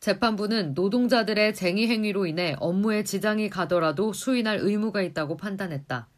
재판부는 0.00 0.74
노동자들의 0.74 1.54
쟁의 1.54 1.88
행위로 1.88 2.26
인해 2.26 2.56
업무에 2.60 3.04
지장이 3.04 3.48
가더라도 3.48 4.12
수인할 4.12 4.58
의무가 4.60 5.00
있다고 5.00 5.38
판단했다. 5.38 6.08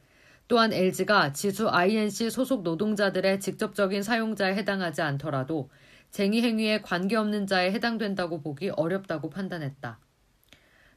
또한 0.48 0.72
LG가 0.72 1.32
지수 1.32 1.68
INC 1.68 2.30
소속 2.30 2.62
노동자들의 2.64 3.38
직접적인 3.38 4.02
사용자에 4.02 4.56
해당하지 4.56 5.02
않더라도 5.02 5.70
쟁의 6.10 6.42
행위에 6.42 6.80
관계없는 6.82 7.46
자에 7.46 7.72
해당된다고 7.72 8.40
보기 8.40 8.70
어렵다고 8.70 9.30
판단했다. 9.30 9.98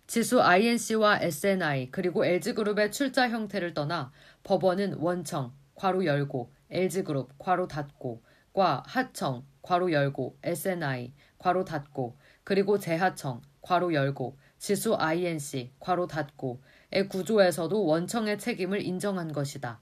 지수 0.08 0.42
INC와 0.42 1.20
SNI 1.22 1.92
그리고 1.92 2.26
LG그룹의 2.26 2.92
출자 2.92 3.30
형태를 3.30 3.74
떠나 3.74 4.12
법원은 4.44 4.96
원청, 4.96 5.54
괄호 5.76 6.06
열고, 6.06 6.52
LG그룹, 6.70 7.38
괄호 7.38 7.68
닫고 7.68 8.22
과 8.54 8.84
하청, 8.86 9.46
괄호 9.62 9.92
열고, 9.92 10.38
SNI, 10.44 11.14
괄호 11.38 11.64
닫고, 11.64 12.18
그리고 12.44 12.78
재하청, 12.78 13.42
괄호 13.62 13.94
열고, 13.94 14.38
지수 14.58 14.96
INC, 14.96 15.72
괄호 15.80 16.08
닫고의 16.08 17.08
구조에서도 17.10 17.86
원청의 17.86 18.40
책임을 18.40 18.82
인정한 18.82 19.32
것이다. 19.32 19.80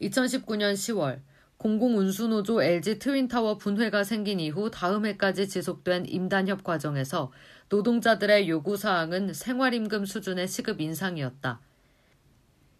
2019년 0.00 0.74
10월 0.74 1.20
공공운수노조 1.60 2.62
LG 2.62 2.98
트윈타워 2.98 3.58
분회가 3.58 4.02
생긴 4.02 4.40
이후 4.40 4.70
다음 4.70 5.04
해까지 5.04 5.46
지속된 5.46 6.06
임단협 6.08 6.64
과정에서 6.64 7.32
노동자들의 7.68 8.48
요구사항은 8.48 9.34
생활임금 9.34 10.06
수준의 10.06 10.48
시급 10.48 10.80
인상이었다. 10.80 11.60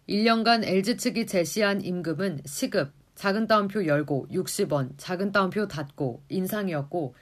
1년간 0.09 0.65
LG 0.65 0.97
측이 0.97 1.27
제시한 1.27 1.83
임금은 1.83 2.41
시급, 2.47 2.91
작은 3.13 3.45
따옴표 3.45 3.85
열고 3.85 4.29
60원, 4.31 4.97
작은 4.97 5.31
따옴표 5.31 5.67
닫고 5.67 6.23
인상이었고 6.29 7.13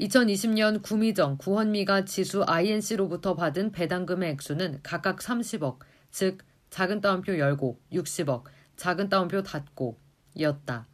2020년 0.00 0.82
구미정, 0.82 1.36
구헌미가 1.36 2.06
지수 2.06 2.42
INC로부터 2.42 3.34
받은 3.34 3.72
배당금의 3.72 4.30
액수는 4.30 4.80
각각 4.82 5.18
30억, 5.18 5.76
즉 6.10 6.38
작은 6.70 7.02
따옴표 7.02 7.36
열고 7.36 7.78
60억, 7.92 8.44
작은 8.76 9.10
따옴표 9.10 9.42
닫고 9.42 10.05
였다. 10.40 10.86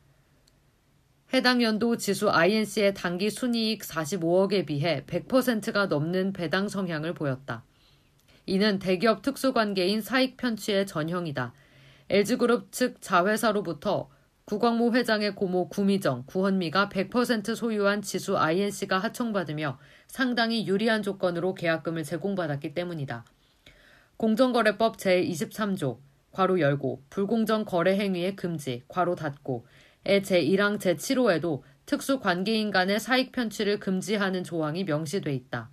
해당 1.32 1.62
연도 1.62 1.96
지수 1.96 2.30
INC의 2.30 2.92
단기 2.92 3.30
순이익 3.30 3.82
45억에 3.82 4.66
비해 4.66 5.04
100%가 5.06 5.86
넘는 5.86 6.34
배당 6.34 6.68
성향을 6.68 7.14
보였다. 7.14 7.64
이는 8.44 8.78
대기업 8.78 9.22
특수관계인 9.22 10.02
사익 10.02 10.36
편취의 10.36 10.86
전형이다. 10.86 11.54
LG그룹 12.10 12.70
측 12.72 13.00
자회사로부터 13.00 14.10
구광모 14.44 14.92
회장의 14.92 15.34
고모 15.34 15.68
구미정, 15.68 16.24
구헌미가 16.26 16.88
100% 16.88 17.54
소유한 17.54 18.02
지수 18.02 18.36
INC가 18.36 18.98
하청받으며 18.98 19.78
상당히 20.08 20.66
유리한 20.66 21.02
조건으로 21.02 21.54
계약금을 21.54 22.02
제공받았기 22.02 22.74
때문이다. 22.74 23.24
공정거래법 24.18 24.98
제23조, 24.98 25.98
괄호 26.32 26.60
열고, 26.60 27.02
불공정 27.10 27.64
거래 27.64 27.96
행위의 27.98 28.36
금지, 28.36 28.82
괄호 28.88 29.14
닫고, 29.14 29.66
의 30.04 30.22
제1항 30.22 30.78
제7호에도 30.78 31.62
특수 31.86 32.18
관계인 32.18 32.70
간의 32.70 32.98
사익 32.98 33.32
편취를 33.32 33.78
금지하는 33.78 34.42
조항이 34.42 34.84
명시돼 34.84 35.32
있다. 35.32 35.70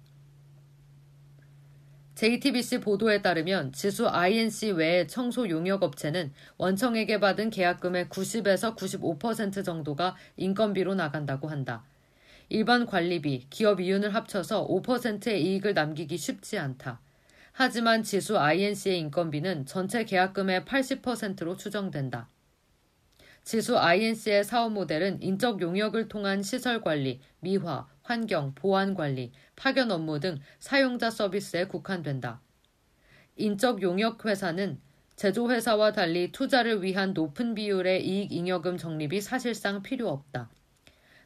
JTBC 2.19 2.81
보도에 2.81 3.21
따르면 3.21 3.71
지수 3.71 4.09
INC 4.09 4.71
외의 4.71 5.07
청소 5.07 5.47
용역 5.49 5.83
업체는 5.83 6.33
원청에게 6.57 7.21
받은 7.21 7.49
계약금의 7.49 8.07
90에서 8.07 8.75
95% 8.75 9.63
정도가 9.63 10.17
인건비로 10.35 10.95
나간다고 10.95 11.47
한다. 11.47 11.85
일반 12.49 12.85
관리비, 12.85 13.47
기업 13.49 13.79
이윤을 13.79 14.13
합쳐서 14.13 14.67
5%의 14.67 15.41
이익을 15.41 15.73
남기기 15.73 16.17
쉽지 16.17 16.57
않다. 16.57 16.99
하지만 17.61 18.03
지수 18.03 18.39
INC의 18.39 18.99
인건비는 18.99 19.65
전체 19.65 20.05
계약금의 20.05 20.61
80%로 20.61 21.57
추정된다. 21.57 22.29
지수 23.43 23.77
INC의 23.77 24.45
사업 24.45 24.71
모델은 24.71 25.21
인적 25.21 25.59
용역을 25.59 26.07
통한 26.07 26.41
시설 26.41 26.79
관리, 26.79 27.19
미화, 27.41 27.85
환경, 28.01 28.55
보안 28.55 28.93
관리, 28.93 29.33
파견 29.57 29.91
업무 29.91 30.21
등 30.21 30.39
사용자 30.59 31.09
서비스에 31.09 31.65
국한된다. 31.65 32.39
인적 33.35 33.81
용역 33.81 34.25
회사는 34.25 34.79
제조회사와 35.17 35.91
달리 35.91 36.31
투자를 36.31 36.81
위한 36.81 37.11
높은 37.11 37.55
비율의 37.55 38.07
이익 38.07 38.31
잉여금 38.31 38.77
적립이 38.77 39.19
사실상 39.19 39.83
필요 39.83 40.07
없다. 40.07 40.49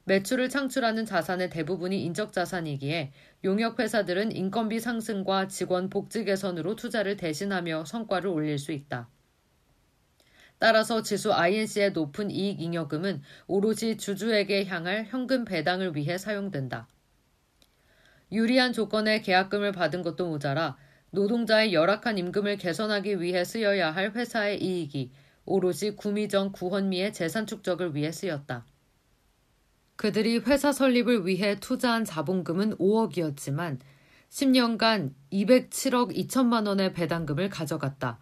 매출을 0.06 0.50
창출하는 0.50 1.06
자산의 1.06 1.50
대부분이 1.50 2.04
인적 2.04 2.34
자산이기에 2.34 3.14
용역 3.46 3.80
회사들은 3.80 4.36
인건비 4.36 4.80
상승과 4.80 5.48
직원 5.48 5.90
복지 5.90 6.26
개선으로 6.26 6.76
투자를 6.76 7.16
대신하며 7.16 7.86
성과를 7.86 8.30
올릴 8.30 8.60
수 8.60 8.74
있다. 8.74 9.08
따라서 10.60 11.02
지수 11.02 11.34
INC의 11.34 11.92
높은 11.92 12.32
이익 12.32 12.62
잉여금은 12.62 13.22
오로지 13.48 13.98
주주에게 13.98 14.66
향할 14.66 15.06
현금 15.06 15.46
배당을 15.46 15.96
위해 15.96 16.18
사용된다. 16.18 16.88
유리한 18.32 18.74
조건의 18.74 19.22
계약금을 19.22 19.72
받은 19.72 20.02
것도 20.02 20.28
모자라 20.28 20.78
노동자의 21.12 21.74
열악한 21.74 22.18
임금을 22.18 22.58
개선하기 22.58 23.22
위해 23.22 23.44
쓰여야 23.44 23.92
할 23.92 24.12
회사의 24.12 24.62
이익이 24.64 25.12
오로지 25.46 25.96
구미정 25.96 26.52
구헌미의 26.52 27.14
재산 27.14 27.46
축적을 27.46 27.96
위해 27.96 28.12
쓰였다. 28.12 28.66
그들이 29.96 30.40
회사 30.40 30.72
설립을 30.72 31.26
위해 31.28 31.60
투자한 31.60 32.06
자본금은 32.06 32.78
5억이었지만 32.78 33.80
10년간 34.30 35.14
207억 35.32 36.16
2천만 36.16 36.68
원의 36.68 36.94
배당금을 36.94 37.50
가져갔다. 37.50 38.20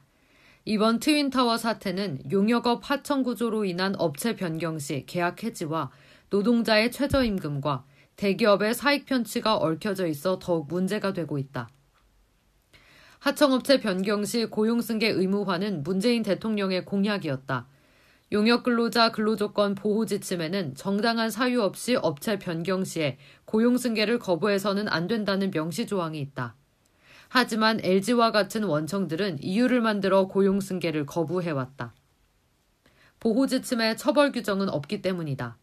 이번 0.65 0.99
트윈타워 0.99 1.57
사태는 1.57 2.31
용역업 2.31 2.81
하청 2.89 3.23
구조로 3.23 3.65
인한 3.65 3.95
업체 3.97 4.35
변경 4.35 4.77
시 4.77 5.05
계약 5.05 5.43
해지와 5.43 5.89
노동자의 6.29 6.91
최저임금과 6.91 7.85
대기업의 8.15 8.75
사익 8.75 9.05
편취가 9.05 9.57
얽혀져 9.57 10.05
있어 10.07 10.37
더욱 10.37 10.67
문제가 10.67 11.13
되고 11.13 11.37
있다. 11.37 11.69
하청업체 13.19 13.79
변경 13.79 14.25
시 14.25 14.45
고용 14.45 14.81
승계 14.81 15.07
의무화는 15.07 15.83
문재인 15.83 16.23
대통령의 16.23 16.85
공약이었다. 16.85 17.67
용역 18.33 18.63
근로자 18.63 19.11
근로조건 19.11 19.75
보호 19.75 20.05
지침에는 20.05 20.75
정당한 20.75 21.29
사유 21.29 21.61
없이 21.61 21.95
업체 21.95 22.39
변경 22.39 22.85
시에 22.85 23.17
고용 23.43 23.77
승계를 23.77 24.19
거부해서는 24.19 24.87
안 24.87 25.07
된다는 25.07 25.51
명시 25.51 25.85
조항이 25.85 26.21
있다. 26.21 26.55
하지만 27.27 27.79
LG와 27.83 28.31
같은 28.31 28.63
원청들은 28.63 29.43
이유를 29.43 29.81
만들어 29.81 30.27
고용 30.27 30.61
승계를 30.61 31.05
거부해왔다. 31.05 31.93
보호 33.19 33.47
지침에 33.47 33.97
처벌 33.97 34.31
규정은 34.31 34.69
없기 34.69 35.01
때문이다. 35.01 35.57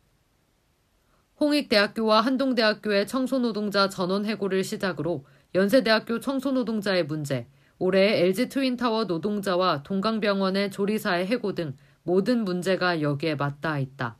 홍익대학교와 1.40 2.20
한동대학교의 2.20 3.06
청소노동자 3.06 3.88
전원 3.88 4.26
해고를 4.26 4.62
시작으로 4.62 5.24
연세대학교 5.54 6.20
청소노동자의 6.20 7.06
문제, 7.06 7.46
올해 7.78 8.20
LG 8.22 8.48
트윈타워 8.48 9.04
노동자와 9.04 9.82
동강병원의 9.84 10.70
조리사의 10.70 11.26
해고 11.26 11.54
등 11.54 11.76
모든 12.08 12.46
문제가 12.46 13.02
여기에 13.02 13.34
맞닿아 13.34 13.78
있다. 13.78 14.16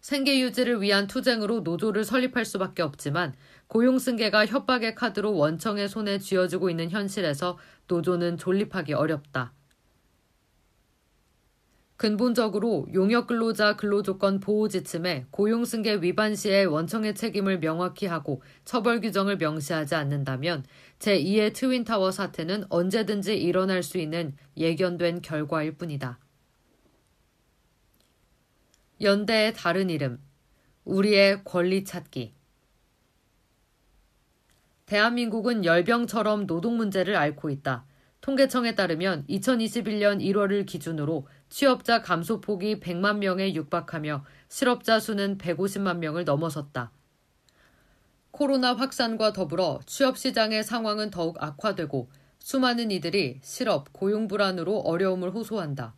생계 0.00 0.40
유지를 0.40 0.80
위한 0.80 1.06
투쟁으로 1.06 1.60
노조를 1.60 2.04
설립할 2.04 2.46
수밖에 2.46 2.80
없지만 2.80 3.34
고용 3.66 3.98
승계가 3.98 4.46
협박의 4.46 4.94
카드로 4.94 5.34
원청의 5.34 5.90
손에 5.90 6.18
쥐어지고 6.18 6.70
있는 6.70 6.88
현실에서 6.88 7.58
노조는 7.86 8.38
존립하기 8.38 8.94
어렵다. 8.94 9.52
근본적으로 12.00 12.86
용역 12.94 13.26
근로자 13.26 13.76
근로조건 13.76 14.40
보호 14.40 14.68
지침에 14.68 15.26
고용 15.30 15.66
승계 15.66 15.96
위반 15.96 16.34
시에 16.34 16.64
원청의 16.64 17.14
책임을 17.14 17.60
명확히 17.60 18.06
하고 18.06 18.40
처벌 18.64 19.02
규정을 19.02 19.36
명시하지 19.36 19.96
않는다면 19.96 20.64
제2의 20.98 21.52
트윈타워 21.52 22.10
사태는 22.10 22.64
언제든지 22.70 23.36
일어날 23.36 23.82
수 23.82 23.98
있는 23.98 24.34
예견된 24.56 25.20
결과일 25.20 25.76
뿐이다. 25.76 26.18
연대의 29.02 29.52
다른 29.52 29.90
이름, 29.90 30.22
우리의 30.86 31.44
권리 31.44 31.84
찾기. 31.84 32.32
대한민국은 34.86 35.66
열병처럼 35.66 36.46
노동 36.46 36.78
문제를 36.78 37.14
앓고 37.14 37.50
있다. 37.50 37.84
통계청에 38.22 38.74
따르면 38.74 39.26
2021년 39.28 40.22
1월을 40.22 40.66
기준으로 40.66 41.26
취업자 41.50 42.00
감소폭이 42.00 42.78
100만 42.80 43.18
명에 43.18 43.54
육박하며 43.54 44.24
실업자 44.48 45.00
수는 45.00 45.36
150만 45.36 45.98
명을 45.98 46.24
넘어섰다. 46.24 46.92
코로나 48.30 48.72
확산과 48.72 49.32
더불어 49.32 49.80
취업시장의 49.84 50.62
상황은 50.62 51.10
더욱 51.10 51.42
악화되고 51.42 52.08
수많은 52.38 52.90
이들이 52.92 53.40
실업, 53.42 53.92
고용 53.92 54.28
불안으로 54.28 54.78
어려움을 54.78 55.30
호소한다. 55.32 55.94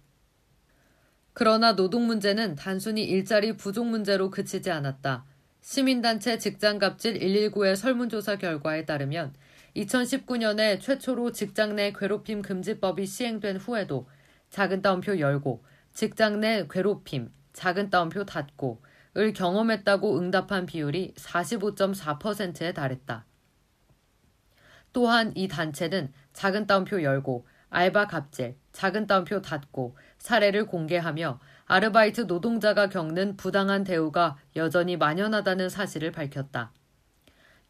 그러나 1.34 1.76
노동 1.76 2.06
문제는 2.06 2.56
단순히 2.56 3.04
일자리 3.04 3.56
부족 3.56 3.86
문제로 3.86 4.30
그치지 4.30 4.70
않았다. 4.70 5.24
시민단체 5.60 6.38
직장갑질 6.38 7.20
119의 7.20 7.76
설문조사 7.76 8.36
결과에 8.36 8.84
따르면 8.84 9.34
2019년에 9.76 10.80
최초로 10.80 11.32
직장 11.32 11.76
내 11.76 11.92
괴롭힘 11.92 12.42
금지법이 12.42 13.06
시행된 13.06 13.58
후에도 13.58 14.08
작은 14.52 14.82
따옴표 14.82 15.18
열고 15.18 15.64
직장 15.94 16.40
내 16.40 16.66
괴롭힘, 16.70 17.32
작은 17.54 17.88
따옴표 17.88 18.26
닫고 18.26 18.82
을 19.16 19.32
경험했다고 19.32 20.18
응답한 20.18 20.66
비율이 20.66 21.14
45.4%에 21.16 22.72
달했다. 22.72 23.24
또한 24.92 25.32
이 25.34 25.48
단체는 25.48 26.12
작은 26.34 26.66
따옴표 26.66 27.02
열고 27.02 27.46
알바 27.70 28.08
갑질, 28.08 28.56
작은 28.72 29.06
따옴표 29.06 29.40
닫고 29.40 29.96
사례를 30.18 30.66
공개하며 30.66 31.40
아르바이트 31.64 32.22
노동자가 32.22 32.90
겪는 32.90 33.38
부당한 33.38 33.84
대우가 33.84 34.36
여전히 34.56 34.98
만연하다는 34.98 35.70
사실을 35.70 36.12
밝혔다. 36.12 36.72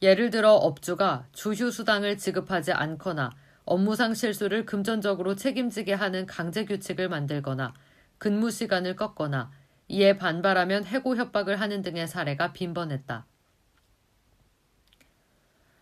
예를 0.02 0.30
들어 0.30 0.54
업주가 0.54 1.26
주휴수당을 1.30 2.18
지급하지 2.18 2.72
않거나 2.72 3.30
업무상 3.64 4.14
실수를 4.14 4.66
금전적으로 4.66 5.36
책임지게 5.36 5.94
하는 5.94 6.26
강제 6.26 6.64
규칙을 6.64 7.08
만들거나 7.08 7.74
근무 8.18 8.50
시간을 8.50 8.96
꺾거나 8.96 9.50
이에 9.88 10.16
반발하면 10.16 10.84
해고 10.84 11.16
협박을 11.16 11.60
하는 11.60 11.82
등의 11.82 12.08
사례가 12.08 12.52
빈번했다. 12.52 13.26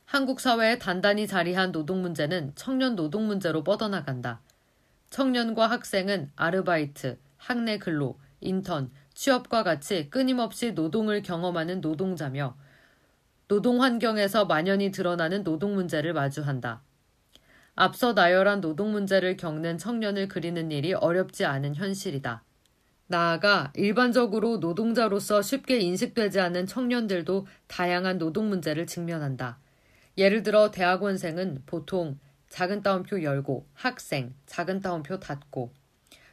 한국 0.05 0.41
사회에 0.41 0.79
단단히 0.79 1.27
자리한 1.27 1.71
노동 1.71 2.03
문제는 2.03 2.53
청년 2.57 2.97
노동 2.97 3.29
문제로 3.29 3.63
뻗어나간다. 3.63 4.41
청년과 5.11 5.69
학생은 5.69 6.33
아르바이트, 6.35 7.19
학내 7.37 7.79
근로, 7.79 8.19
인턴, 8.41 8.91
취업과 9.15 9.63
같이 9.63 10.11
끊임없이 10.11 10.73
노동을 10.73 11.23
경험하는 11.23 11.81
노동자며 11.81 12.57
노동 13.49 13.83
환경에서 13.83 14.47
만연히 14.47 14.91
드러나는 14.91 15.45
노동 15.45 15.75
문제를 15.75 16.13
마주한다. 16.13 16.83
앞서 17.81 18.13
나열한 18.13 18.61
노동 18.61 18.93
문제를 18.93 19.39
겪는 19.39 19.79
청년을 19.79 20.29
그리는 20.29 20.71
일이 20.71 20.93
어렵지 20.93 21.47
않은 21.47 21.75
현실이다. 21.75 22.45
나아가 23.07 23.73
일반적으로 23.75 24.59
노동자로서 24.59 25.41
쉽게 25.41 25.79
인식되지 25.79 26.41
않은 26.41 26.67
청년들도 26.67 27.47
다양한 27.69 28.19
노동 28.19 28.51
문제를 28.51 28.87
직면한다. 28.87 29.61
예를 30.19 30.43
들어 30.43 30.71
대학원생은 30.71 31.63
보통 31.65 32.19
작은 32.51 32.83
따옴표 32.83 33.23
열고 33.23 33.67
학생 33.73 34.35
작은 34.45 34.81
따옴표 34.81 35.19
닫고 35.19 35.73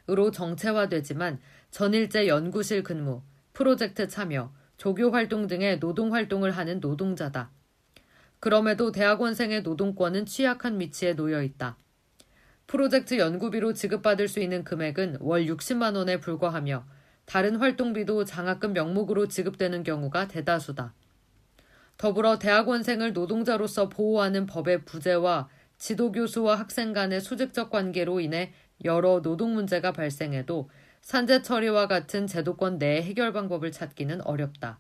으로 0.09 0.31
정체화되지만 0.31 1.39
전일제 1.71 2.27
연구실 2.27 2.83
근무, 2.83 3.21
프로젝트 3.53 4.09
참여, 4.09 4.51
조교 4.75 5.11
활동 5.11 5.47
등의 5.47 5.79
노동 5.79 6.13
활동을 6.13 6.51
하는 6.51 6.81
노동자다. 6.81 7.51
그럼에도 8.39 8.91
대학원생의 8.91 9.63
노동권은 9.63 10.25
취약한 10.25 10.79
위치에 10.79 11.15
놓여 11.15 11.41
있다. 11.41 11.77
프로젝트 12.67 13.17
연구비로 13.17 13.73
지급받을 13.73 14.27
수 14.27 14.39
있는 14.39 14.63
금액은 14.63 15.17
월 15.21 15.45
60만 15.45 15.95
원에 15.95 16.19
불과하며 16.19 16.85
다른 17.25 17.55
활동비도 17.57 18.25
장학금 18.25 18.73
명목으로 18.73 19.27
지급되는 19.27 19.83
경우가 19.83 20.27
대다수다. 20.27 20.93
더불어 21.97 22.37
대학원생을 22.37 23.13
노동자로서 23.13 23.89
보호하는 23.89 24.45
법의 24.45 24.85
부재와 24.85 25.49
지도교수와 25.77 26.55
학생 26.55 26.93
간의 26.93 27.21
수직적 27.21 27.69
관계로 27.69 28.19
인해 28.19 28.53
여러 28.83 29.21
노동 29.21 29.53
문제가 29.55 29.91
발생해도 29.93 30.69
산재 31.01 31.41
처리와 31.41 31.87
같은 31.87 32.27
제도권 32.27 32.77
내 32.77 33.01
해결 33.01 33.33
방법을 33.33 33.71
찾기는 33.71 34.21
어렵다. 34.21 34.79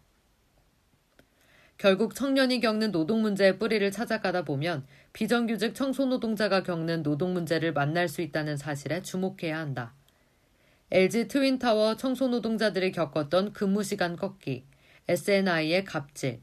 결국 1.77 2.15
청년이 2.15 2.59
겪는 2.59 2.91
노동 2.91 3.21
문제의 3.21 3.59
뿌리를 3.59 3.89
찾아가다 3.91 4.43
보면 4.43 4.85
비정규직 5.13 5.75
청소노동자가 5.75 6.63
겪는 6.63 7.03
노동 7.03 7.33
문제를 7.33 7.71
만날 7.71 8.07
수 8.07 8.21
있다는 8.21 8.57
사실에 8.57 9.03
주목해야 9.03 9.59
한다. 9.59 9.93
LG 10.89 11.27
트윈타워 11.27 11.97
청소노동자들이 11.97 12.91
겪었던 12.91 13.53
근무시간 13.53 14.15
꺾기, 14.15 14.65
SNI의 15.07 15.83
갑질, 15.83 16.39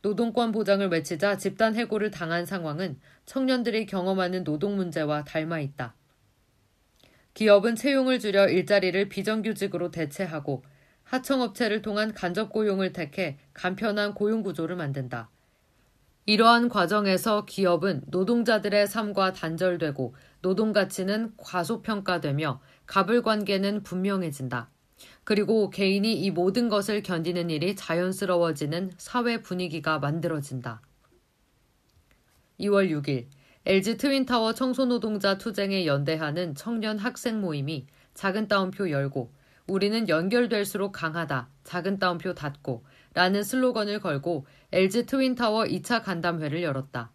노동권 0.00 0.50
보장을 0.52 0.86
외치자 0.88 1.36
집단 1.36 1.76
해고를 1.76 2.10
당한 2.10 2.46
상황은 2.46 2.98
청년들이 3.26 3.84
경험하는 3.84 4.44
노동 4.44 4.76
문제와 4.76 5.24
닮아 5.24 5.60
있다. 5.60 5.94
기업은 7.34 7.76
채용을 7.76 8.18
줄여 8.18 8.48
일자리를 8.48 9.08
비정규직으로 9.10 9.90
대체하고 9.90 10.64
하청업체를 11.10 11.82
통한 11.82 12.14
간접 12.14 12.50
고용을 12.50 12.92
택해 12.92 13.38
간편한 13.52 14.14
고용 14.14 14.42
구조를 14.42 14.76
만든다. 14.76 15.28
이러한 16.26 16.68
과정에서 16.68 17.44
기업은 17.46 18.02
노동자들의 18.06 18.86
삶과 18.86 19.32
단절되고 19.32 20.14
노동 20.40 20.72
가치는 20.72 21.32
과소평가되며 21.36 22.60
갑을 22.86 23.22
관계는 23.22 23.82
분명해진다. 23.82 24.70
그리고 25.24 25.70
개인이 25.70 26.12
이 26.12 26.30
모든 26.30 26.68
것을 26.68 27.02
견디는 27.02 27.50
일이 27.50 27.74
자연스러워지는 27.74 28.92
사회 28.96 29.42
분위기가 29.42 29.98
만들어진다. 29.98 30.80
2월 32.60 32.90
6일 32.90 33.26
LG 33.64 33.96
트윈타워 33.96 34.54
청소노동자 34.54 35.38
투쟁에 35.38 35.86
연대하는 35.86 36.54
청년 36.54 36.98
학생 36.98 37.40
모임이 37.40 37.86
작은 38.14 38.46
따옴표 38.46 38.90
열고 38.90 39.32
우리는 39.66 40.08
연결될수록 40.08 40.92
강하다. 40.92 41.48
작은 41.64 41.98
따옴표 41.98 42.34
닫고 42.34 42.84
라는 43.14 43.42
슬로건을 43.42 44.00
걸고 44.00 44.46
LG 44.72 45.06
트윈타워 45.06 45.64
2차 45.64 46.02
간담회를 46.02 46.62
열었다. 46.62 47.12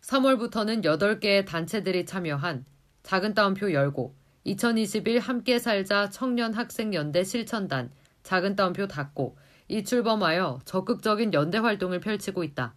3월부터는 0.00 0.84
8개의 0.84 1.46
단체들이 1.46 2.04
참여한 2.06 2.64
작은 3.02 3.34
따옴표 3.34 3.72
열고 3.72 4.14
2021 4.44 5.18
함께 5.20 5.58
살자 5.58 6.10
청년 6.10 6.52
학생 6.52 6.92
연대 6.92 7.24
실천단 7.24 7.90
작은 8.22 8.56
따옴표 8.56 8.86
닫고 8.86 9.36
이 9.68 9.84
출범하여 9.84 10.60
적극적인 10.64 11.32
연대 11.32 11.58
활동을 11.58 12.00
펼치고 12.00 12.44
있다. 12.44 12.74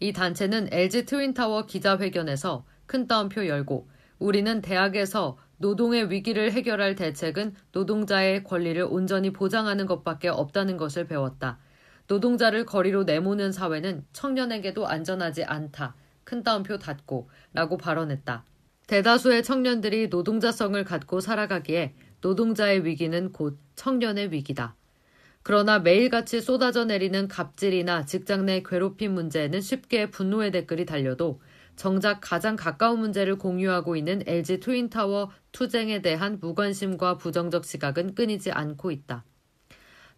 이 0.00 0.12
단체는 0.12 0.68
LG 0.72 1.06
트윈타워 1.06 1.66
기자회견에서 1.66 2.64
큰 2.86 3.06
따옴표 3.06 3.46
열고 3.46 3.88
우리는 4.18 4.60
대학에서 4.60 5.38
노동의 5.58 6.10
위기를 6.10 6.52
해결할 6.52 6.94
대책은 6.94 7.54
노동자의 7.72 8.44
권리를 8.44 8.82
온전히 8.88 9.32
보장하는 9.32 9.86
것밖에 9.86 10.28
없다는 10.28 10.76
것을 10.76 11.06
배웠다. 11.06 11.58
노동자를 12.06 12.64
거리로 12.64 13.04
내모는 13.04 13.52
사회는 13.52 14.04
청년에게도 14.12 14.86
안전하지 14.86 15.44
않다. 15.44 15.94
큰 16.24 16.42
따옴표 16.42 16.78
닫고 16.78 17.28
라고 17.52 17.76
발언했다. 17.76 18.44
대다수의 18.86 19.42
청년들이 19.42 20.08
노동자성을 20.08 20.82
갖고 20.84 21.20
살아가기에 21.20 21.94
노동자의 22.20 22.84
위기는 22.84 23.32
곧 23.32 23.58
청년의 23.74 24.32
위기다. 24.32 24.74
그러나 25.42 25.78
매일같이 25.78 26.40
쏟아져 26.40 26.84
내리는 26.84 27.28
갑질이나 27.28 28.04
직장 28.06 28.46
내 28.46 28.62
괴롭힘 28.62 29.12
문제에는 29.14 29.60
쉽게 29.60 30.10
분노의 30.10 30.50
댓글이 30.50 30.86
달려도 30.86 31.40
정작 31.78 32.20
가장 32.20 32.56
가까운 32.56 32.98
문제를 32.98 33.38
공유하고 33.38 33.94
있는 33.94 34.20
LG 34.26 34.58
트윈타워 34.58 35.30
투쟁에 35.52 36.02
대한 36.02 36.40
무관심과 36.40 37.18
부정적 37.18 37.64
시각은 37.64 38.16
끊이지 38.16 38.50
않고 38.50 38.90
있다. 38.90 39.24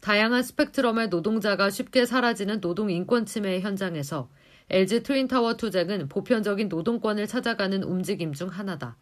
다양한 0.00 0.42
스펙트럼의 0.42 1.10
노동자가 1.10 1.68
쉽게 1.68 2.06
사라지는 2.06 2.62
노동 2.62 2.90
인권 2.90 3.26
침해의 3.26 3.60
현장에서 3.60 4.30
LG 4.70 5.02
트윈타워 5.02 5.58
투쟁은 5.58 6.08
보편적인 6.08 6.70
노동권을 6.70 7.26
찾아가는 7.26 7.82
움직임 7.82 8.32
중 8.32 8.48
하나다. 8.48 8.96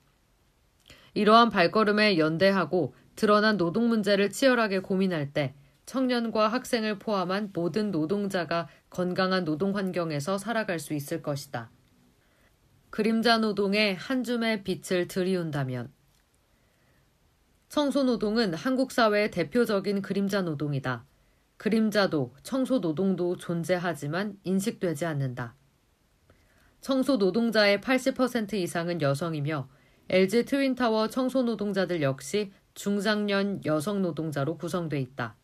이러한 1.14 1.51
발걸음에 1.51 2.18
연대하고 2.18 2.92
드러난 3.14 3.57
노동 3.57 3.88
문제를 3.88 4.31
치열하게 4.31 4.81
고민할 4.81 5.33
때 5.33 5.55
청년과 5.87 6.49
학생을 6.49 6.99
포함한 6.99 7.51
모든 7.53 7.92
노동자가 7.92 8.66
건강한 8.90 9.44
노동 9.44 9.77
환경에서 9.77 10.38
살아갈 10.38 10.81
수 10.81 10.92
있을 10.92 11.23
것이다. 11.23 11.71
그림자 12.99 13.39
노동에 13.39 13.93
한 13.93 14.25
줌의 14.25 14.65
빛을 14.65 15.07
들이운다면 15.07 15.93
청소 17.69 18.03
노동은 18.03 18.55
한국 18.55 18.91
사회의 18.91 19.31
대표적인 19.31 20.03
그림자 20.03 20.43
노동이다. 20.43 21.05
그림자도 21.59 22.35
청소 22.43 22.81
노동도 22.81 23.37
존재하지만 23.37 24.37
인식되지 24.43 25.07
않는다. 25.07 25.55
청소 26.81 27.19
노동자의 27.19 27.81
80% 27.81 28.55
이상은 28.55 29.01
여성이며 29.01 29.69
LG 30.09 30.47
트윈타워 30.47 31.07
청소 31.07 31.45
노동자들 31.45 32.03
역시 32.03 32.51
중장년 32.75 33.65
여성 33.65 34.03
노동자로 34.03 34.59
구성돼 34.59 34.99
있다. 34.99 35.37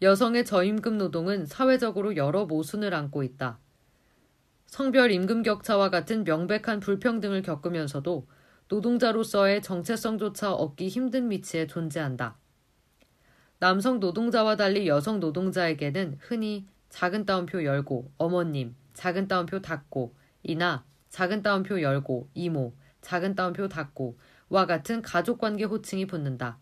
여성의 0.00 0.44
저임금 0.44 0.98
노동은 0.98 1.46
사회적으로 1.46 2.14
여러 2.14 2.46
모순을 2.46 2.94
안고 2.94 3.24
있다. 3.24 3.58
성별 4.72 5.10
임금 5.10 5.42
격차와 5.42 5.90
같은 5.90 6.24
명백한 6.24 6.80
불평등을 6.80 7.42
겪으면서도 7.42 8.26
노동자로서의 8.68 9.60
정체성조차 9.60 10.54
얻기 10.54 10.88
힘든 10.88 11.30
위치에 11.30 11.66
존재한다. 11.66 12.38
남성 13.58 14.00
노동자와 14.00 14.56
달리 14.56 14.88
여성 14.88 15.20
노동자에게는 15.20 16.16
흔히 16.20 16.66
작은 16.88 17.26
따옴표 17.26 17.62
열고 17.64 18.12
어머님, 18.16 18.74
작은 18.94 19.28
따옴표 19.28 19.60
닫고 19.60 20.14
이나 20.42 20.86
작은 21.10 21.42
따옴표 21.42 21.82
열고 21.82 22.30
이모, 22.32 22.74
작은 23.02 23.34
따옴표 23.34 23.68
닫고 23.68 24.16
와 24.48 24.64
같은 24.64 25.02
가족관계 25.02 25.64
호칭이 25.64 26.06
붙는다. 26.06 26.56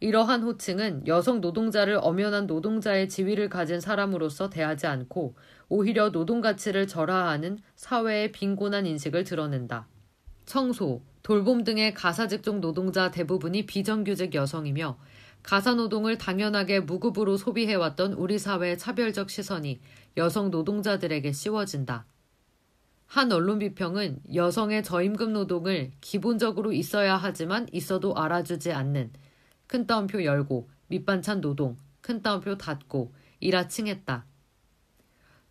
이러한 0.00 0.42
호칭은 0.42 1.06
여성 1.06 1.40
노동자를 1.40 1.98
엄연한 2.02 2.48
노동자의 2.48 3.08
지위를 3.08 3.48
가진 3.48 3.80
사람으로서 3.80 4.50
대하지 4.50 4.88
않고 4.88 5.36
오히려 5.68 6.10
노동 6.10 6.40
가치를 6.40 6.86
절하하는 6.86 7.58
사회의 7.76 8.32
빈곤한 8.32 8.86
인식을 8.86 9.24
드러낸다. 9.24 9.86
청소, 10.46 11.02
돌봄 11.22 11.64
등의 11.64 11.94
가사 11.94 12.28
직종 12.28 12.60
노동자 12.60 13.10
대부분이 13.10 13.66
비정규직 13.66 14.34
여성이며 14.34 14.98
가사 15.42 15.74
노동을 15.74 16.18
당연하게 16.18 16.80
무급으로 16.80 17.36
소비해왔던 17.36 18.14
우리 18.14 18.38
사회의 18.38 18.78
차별적 18.78 19.30
시선이 19.30 19.80
여성 20.16 20.50
노동자들에게 20.50 21.32
씌워진다. 21.32 22.06
한 23.06 23.30
언론 23.30 23.58
비평은 23.58 24.20
여성의 24.34 24.82
저임금 24.82 25.32
노동을 25.32 25.92
기본적으로 26.00 26.72
있어야 26.72 27.16
하지만 27.16 27.68
있어도 27.72 28.16
알아주지 28.16 28.72
않는 28.72 29.12
큰 29.66 29.86
따옴표 29.86 30.24
열고 30.24 30.68
밑반찬 30.88 31.40
노동 31.40 31.76
큰 32.00 32.22
따옴표 32.22 32.56
닫고 32.56 33.14
이라 33.40 33.68
칭했다. 33.68 34.26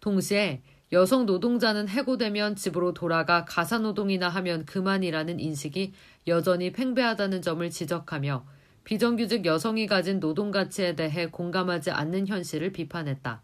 동시에 0.03 0.61
여성 0.91 1.25
노동자는 1.25 1.87
해고되면 1.87 2.57
집으로 2.57 2.93
돌아가 2.93 3.45
가사노동이나 3.45 4.27
하면 4.27 4.65
그만이라는 4.65 5.39
인식이 5.39 5.93
여전히 6.27 6.73
팽배하다는 6.73 7.41
점을 7.41 7.67
지적하며 7.69 8.45
비정규직 8.83 9.45
여성이 9.45 9.87
가진 9.87 10.19
노동 10.19 10.51
가치에 10.51 10.95
대해 10.95 11.27
공감하지 11.27 11.91
않는 11.91 12.27
현실을 12.27 12.73
비판했다. 12.73 13.41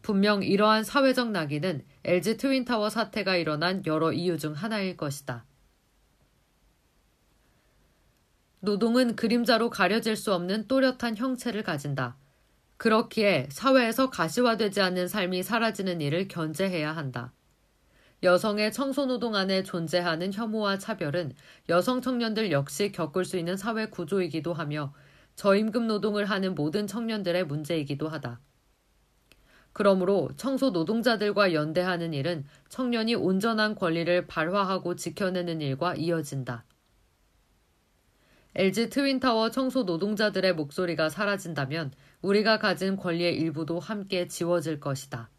분명 0.00 0.44
이러한 0.44 0.84
사회적 0.84 1.32
낙인은 1.32 1.84
LG 2.04 2.36
트윈타워 2.36 2.88
사태가 2.88 3.36
일어난 3.36 3.82
여러 3.84 4.12
이유 4.12 4.38
중 4.38 4.52
하나일 4.52 4.96
것이다. 4.96 5.44
노동은 8.60 9.16
그림자로 9.16 9.70
가려질 9.70 10.14
수 10.14 10.32
없는 10.32 10.68
또렷한 10.68 11.16
형체를 11.16 11.64
가진다. 11.64 12.16
그렇기에 12.78 13.48
사회에서 13.50 14.08
가시화되지 14.08 14.80
않는 14.80 15.08
삶이 15.08 15.42
사라지는 15.42 16.00
일을 16.00 16.28
견제해야 16.28 16.96
한다. 16.96 17.32
여성의 18.22 18.72
청소노동 18.72 19.34
안에 19.34 19.62
존재하는 19.62 20.32
혐오와 20.32 20.78
차별은 20.78 21.32
여성 21.68 22.00
청년들 22.00 22.50
역시 22.50 22.90
겪을 22.90 23.24
수 23.24 23.36
있는 23.36 23.56
사회 23.56 23.86
구조이기도 23.86 24.54
하며 24.54 24.92
저임금 25.34 25.86
노동을 25.86 26.24
하는 26.24 26.54
모든 26.54 26.86
청년들의 26.86 27.46
문제이기도 27.46 28.08
하다. 28.08 28.40
그러므로 29.72 30.30
청소 30.36 30.70
노동자들과 30.70 31.52
연대하는 31.52 32.12
일은 32.12 32.44
청년이 32.68 33.14
온전한 33.14 33.74
권리를 33.76 34.26
발화하고 34.26 34.96
지켜내는 34.96 35.60
일과 35.60 35.94
이어진다. 35.94 36.64
LG 38.56 38.90
트윈타워 38.90 39.50
청소 39.50 39.84
노동자들의 39.84 40.54
목소리가 40.54 41.08
사라진다면 41.08 41.92
우리가 42.22 42.58
가진 42.58 42.96
권리의 42.96 43.36
일부도 43.36 43.78
함께 43.78 44.26
지워질 44.26 44.80
것이다. 44.80 45.30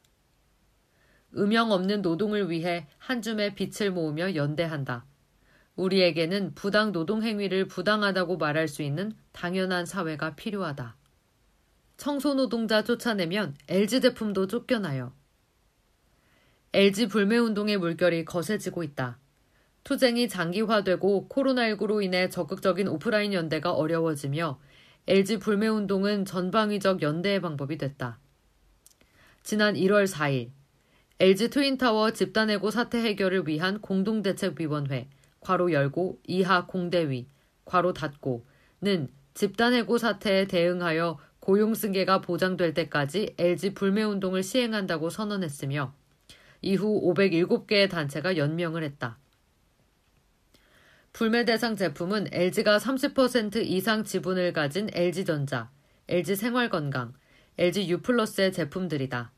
음영 1.35 1.71
없는 1.71 2.01
노동을 2.01 2.49
위해 2.49 2.87
한 2.97 3.21
줌의 3.21 3.55
빛을 3.55 3.91
모으며 3.91 4.35
연대한다. 4.35 5.05
우리에게는 5.75 6.55
부당 6.55 6.91
노동 6.91 7.23
행위를 7.23 7.67
부당하다고 7.67 8.37
말할 8.37 8.67
수 8.67 8.81
있는 8.81 9.13
당연한 9.31 9.85
사회가 9.85 10.35
필요하다. 10.35 10.97
청소 11.97 12.33
노동자 12.33 12.83
쫓아내면 12.83 13.55
LG 13.67 14.01
제품도 14.01 14.47
쫓겨나요. 14.47 15.13
LG 16.73 17.07
불매 17.07 17.37
운동의 17.37 17.77
물결이 17.77 18.25
거세지고 18.25 18.83
있다. 18.83 19.19
투쟁이 19.83 20.27
장기화되고 20.29 21.27
코로나19로 21.29 22.03
인해 22.03 22.29
적극적인 22.29 22.87
오프라인 22.87 23.33
연대가 23.33 23.73
어려워지며 23.73 24.59
LG 25.09 25.39
불매 25.39 25.67
운동은 25.67 26.23
전방위적 26.23 27.01
연대의 27.01 27.41
방법이 27.41 27.79
됐다. 27.79 28.19
지난 29.41 29.73
1월 29.73 30.07
4일 30.07 30.51
LG 31.19 31.49
트윈타워 31.49 32.11
집단해고 32.11 32.69
사태 32.69 32.99
해결을 32.99 33.47
위한 33.47 33.81
공동대책위원회 33.81 35.09
괄호 35.39 35.71
열고 35.71 36.19
이하 36.27 36.67
공대위 36.67 37.25
괄호 37.65 37.93
닫고는 37.93 39.09
집단해고 39.33 39.97
사태에 39.97 40.45
대응하여 40.45 41.17
고용 41.39 41.73
승계가 41.73 42.21
보장될 42.21 42.75
때까지 42.75 43.33
LG 43.39 43.73
불매 43.73 44.03
운동을 44.03 44.43
시행한다고 44.43 45.09
선언했으며 45.09 45.91
이후 46.61 47.01
507개의 47.15 47.89
단체가 47.89 48.37
연명을 48.37 48.83
했다. 48.83 49.17
불매 51.11 51.43
대상 51.43 51.75
제품은 51.75 52.27
LG가 52.31 52.77
30% 52.77 53.65
이상 53.65 54.03
지분을 54.03 54.53
가진 54.53 54.89
LG전자, 54.93 55.69
LG생활건강, 56.07 57.13
LG 57.57 57.89
U+의 57.89 58.53
제품들이다. 58.53 59.31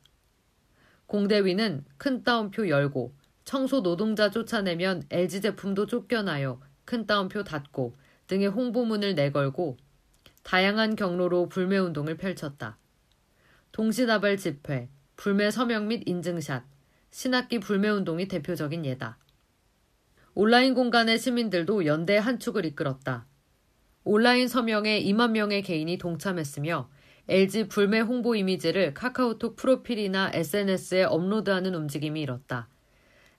공대위는 1.06 1.84
큰 1.96 2.22
따옴표 2.22 2.68
열고 2.68 3.14
청소 3.44 3.82
노동자 3.82 4.30
쫓아내면 4.30 5.02
LG 5.10 5.40
제품도 5.40 5.86
쫓겨나요. 5.86 6.60
큰 6.84 7.06
따옴표 7.06 7.42
닫고 7.42 7.96
등의 8.28 8.48
홍보문을 8.48 9.14
내걸고 9.14 9.76
다양한 10.42 10.94
경로로 10.94 11.48
불매 11.48 11.78
운동을 11.78 12.16
펼쳤다. 12.16 12.78
동시다발 13.72 14.36
집회, 14.36 14.88
불매 15.16 15.50
서명 15.50 15.88
및 15.88 16.02
인증샷, 16.06 16.64
신학기 17.10 17.58
불매 17.58 17.88
운동이 17.88 18.28
대표적인 18.28 18.84
예다. 18.86 19.18
온라인 20.34 20.74
공간의 20.74 21.18
시민들도 21.18 21.84
연대 21.84 22.16
한 22.16 22.38
축을 22.38 22.64
이끌었다. 22.64 23.26
온라인 24.04 24.48
서명에 24.48 25.02
2만 25.02 25.32
명의 25.32 25.62
개인이 25.62 25.96
동참했으며 25.98 26.88
LG 27.28 27.68
불매 27.68 28.00
홍보 28.00 28.34
이미지를 28.34 28.94
카카오톡 28.94 29.56
프로필이나 29.56 30.30
SNS에 30.32 31.04
업로드하는 31.04 31.74
움직임이 31.74 32.22
일었다. 32.22 32.68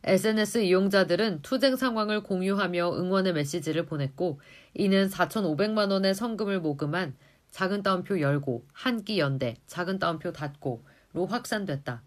SNS 0.04 0.60
이용자들은 0.60 1.42
투쟁 1.42 1.76
상황을 1.76 2.24
공유하며 2.24 2.98
응원의 2.98 3.34
메시지를 3.34 3.86
보냈고 3.86 4.40
이는 4.74 5.08
4,500만 5.10 5.92
원의 5.92 6.14
성금을 6.14 6.60
모금한 6.60 7.16
작은 7.52 7.84
따옴표 7.84 8.20
열고 8.20 8.66
한 8.72 9.04
끼 9.04 9.20
연대 9.20 9.56
작은 9.68 10.00
따옴표 10.00 10.32
닫고로 10.32 11.26
확산됐다. 11.28 12.04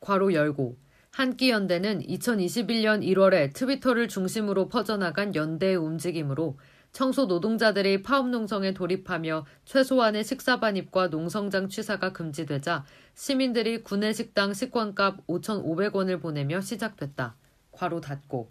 괄호 0.00 0.32
열고 0.32 0.78
한끼 1.14 1.50
연대는 1.50 2.00
2021년 2.00 3.06
1월에 3.06 3.52
트위터를 3.52 4.08
중심으로 4.08 4.68
퍼져나간 4.68 5.36
연대의 5.36 5.76
움직임으로 5.76 6.58
청소 6.90 7.26
노동자들이 7.26 8.02
파업 8.02 8.30
농성에 8.30 8.74
돌입하며 8.74 9.46
최소한의 9.64 10.24
식사 10.24 10.58
반입과 10.58 11.08
농성장 11.08 11.68
취사가 11.68 12.12
금지되자 12.12 12.84
시민들이 13.14 13.84
구내 13.84 14.12
식당 14.12 14.52
식권값 14.54 15.24
5,500원을 15.28 16.20
보내며 16.20 16.60
시작됐다. 16.60 17.36
괄호 17.70 18.00
닫고. 18.00 18.50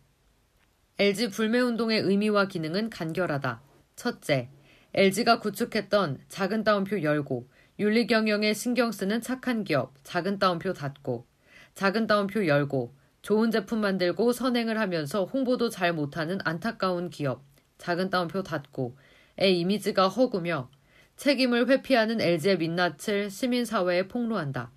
LG 0.99 1.31
불매운동의 1.31 1.99
의미와 1.99 2.47
기능은 2.47 2.89
간결하다. 2.89 3.61
첫째, 3.97 4.47
LG가 4.93 5.41
구축했던 5.41 6.21
작은 6.29 6.63
따옴표 6.63 7.01
열고, 7.01 7.49
윤리 7.79 8.07
경영에 8.07 8.53
신경 8.53 8.93
쓰는 8.93 9.19
착한 9.19 9.65
기업, 9.65 9.95
작은 10.03 10.39
따옴표 10.39 10.71
닫고, 10.71 11.32
작은 11.75 12.07
따옴표 12.07 12.45
열고, 12.47 12.95
좋은 13.21 13.51
제품 13.51 13.79
만들고 13.79 14.33
선행을 14.33 14.79
하면서 14.79 15.25
홍보도 15.25 15.69
잘 15.69 15.93
못하는 15.93 16.39
안타까운 16.43 17.09
기업, 17.09 17.43
작은 17.77 18.09
따옴표 18.09 18.43
닫고 18.43 18.97
의 19.37 19.59
이미지가 19.59 20.09
허구며 20.09 20.69
책임을 21.15 21.67
회피하는 21.69 22.21
LG의 22.21 22.57
민낯을 22.57 23.29
시민사회에 23.29 24.07
폭로한다. 24.07 24.71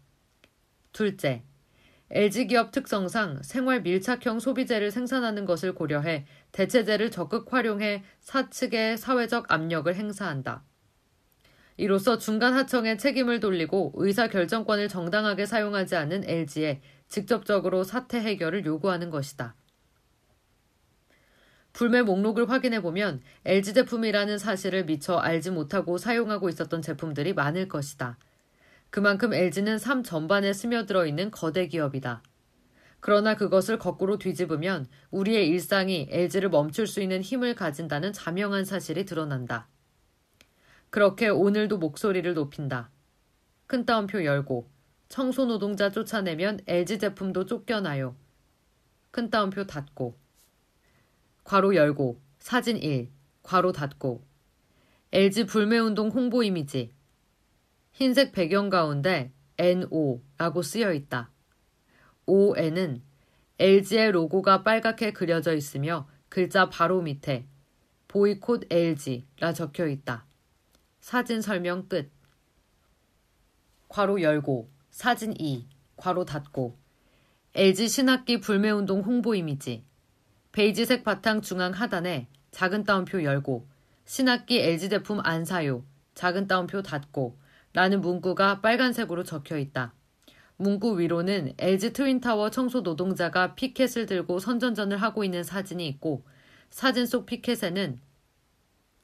둘째, 0.92 1.42
LG 2.11 2.46
기업 2.46 2.70
특성상 2.70 3.42
생활 3.42 3.82
밀착형 3.82 4.38
소비재를 4.38 4.92
생산하는 4.92 5.44
것을 5.44 5.74
고려해 5.74 6.26
대체재를 6.52 7.11
적극 7.11 7.52
활용해 7.52 8.04
사측의 8.20 8.96
사회적 8.96 9.52
압력을 9.52 9.92
행사한다. 9.92 10.64
이로써 11.76 12.16
중간 12.18 12.54
하청에 12.54 12.96
책임을 12.96 13.40
돌리고 13.40 13.92
의사 13.96 14.28
결정권을 14.28 14.88
정당하게 14.88 15.46
사용하지 15.46 15.96
않은 15.96 16.28
LG에 16.28 16.80
직접적으로 17.08 17.84
사태 17.84 18.18
해결을 18.18 18.64
요구하는 18.64 19.10
것이다. 19.10 19.54
불매 21.72 22.00
목록을 22.00 22.48
확인해 22.48 22.80
보면 22.80 23.20
LG 23.44 23.74
제품이라는 23.74 24.38
사실을 24.38 24.86
미처 24.86 25.16
알지 25.16 25.50
못하고 25.50 25.98
사용하고 25.98 26.48
있었던 26.48 26.80
제품들이 26.80 27.34
많을 27.34 27.68
것이다. 27.68 28.16
그만큼 28.88 29.34
LG는 29.34 29.78
삶 29.78 30.02
전반에 30.02 30.54
스며들어 30.54 31.04
있는 31.04 31.30
거대 31.30 31.68
기업이다. 31.68 32.22
그러나 33.00 33.36
그것을 33.36 33.78
거꾸로 33.78 34.16
뒤집으면 34.16 34.86
우리의 35.10 35.48
일상이 35.48 36.08
LG를 36.10 36.48
멈출 36.48 36.86
수 36.86 37.02
있는 37.02 37.20
힘을 37.20 37.54
가진다는 37.54 38.14
자명한 38.14 38.64
사실이 38.64 39.04
드러난다. 39.04 39.68
그렇게 40.96 41.28
오늘도 41.28 41.76
목소리를 41.76 42.32
높인다. 42.32 42.88
큰 43.66 43.85
따옴표 43.85 44.24
열고 44.24 44.66
청소 45.11 45.44
노동자 45.44 45.90
쫓아내면 45.90 46.61
LG 46.66 46.98
제품도 47.00 47.44
쫓겨나요. 47.44 48.16
큰 49.11 49.28
따옴표 49.28 49.66
닫고 49.66 50.16
괄호 51.44 51.74
열고 51.74 52.18
사진 52.38 52.78
1 52.78 53.11
괄호 53.42 53.72
닫고 53.72 54.24
LG 55.12 55.44
불매운동 55.44 56.09
홍보 56.09 56.42
이미지 56.42 56.94
흰색 57.92 58.32
배경 58.32 58.70
가운데 58.70 59.35
NO라고 59.59 60.62
쓰여 60.62 60.94
있다. 60.94 61.30
ON은 62.24 63.02
LG의 63.59 64.12
로고가 64.12 64.62
빨갛게 64.62 65.12
그려져 65.12 65.54
있으며 65.54 66.09
글자 66.30 66.70
바로 66.70 67.02
밑에 67.02 67.46
보이콧 68.09 68.72
LG라 68.72 69.52
적혀 69.52 69.88
있다. 69.88 70.24
사진 71.06 71.40
설명 71.40 71.86
끝. 71.86 72.10
괄호 73.86 74.22
열고 74.22 74.68
사진 74.90 75.32
2 75.38 75.64
괄호 75.94 76.24
닫고 76.24 76.76
LG 77.54 77.86
신학기 77.86 78.40
불매운동 78.40 79.02
홍보 79.02 79.36
이미지 79.36 79.84
베이지색 80.50 81.04
바탕 81.04 81.42
중앙 81.42 81.70
하단에 81.70 82.26
작은 82.50 82.82
따옴표 82.82 83.22
열고 83.22 83.68
신학기 84.04 84.58
LG 84.58 84.88
제품 84.88 85.20
안 85.22 85.44
사요 85.44 85.84
작은 86.16 86.48
따옴표 86.48 86.82
닫고 86.82 87.38
라는 87.72 88.00
문구가 88.00 88.60
빨간색으로 88.60 89.22
적혀 89.22 89.58
있다. 89.58 89.94
문구 90.56 90.98
위로는 90.98 91.54
LG 91.56 91.92
트윈타워 91.92 92.50
청소 92.50 92.80
노동자가 92.80 93.54
피켓을 93.54 94.06
들고 94.06 94.40
선전전을 94.40 95.00
하고 95.00 95.22
있는 95.22 95.44
사진이 95.44 95.86
있고 95.86 96.24
사진 96.70 97.06
속 97.06 97.26
피켓에는 97.26 98.00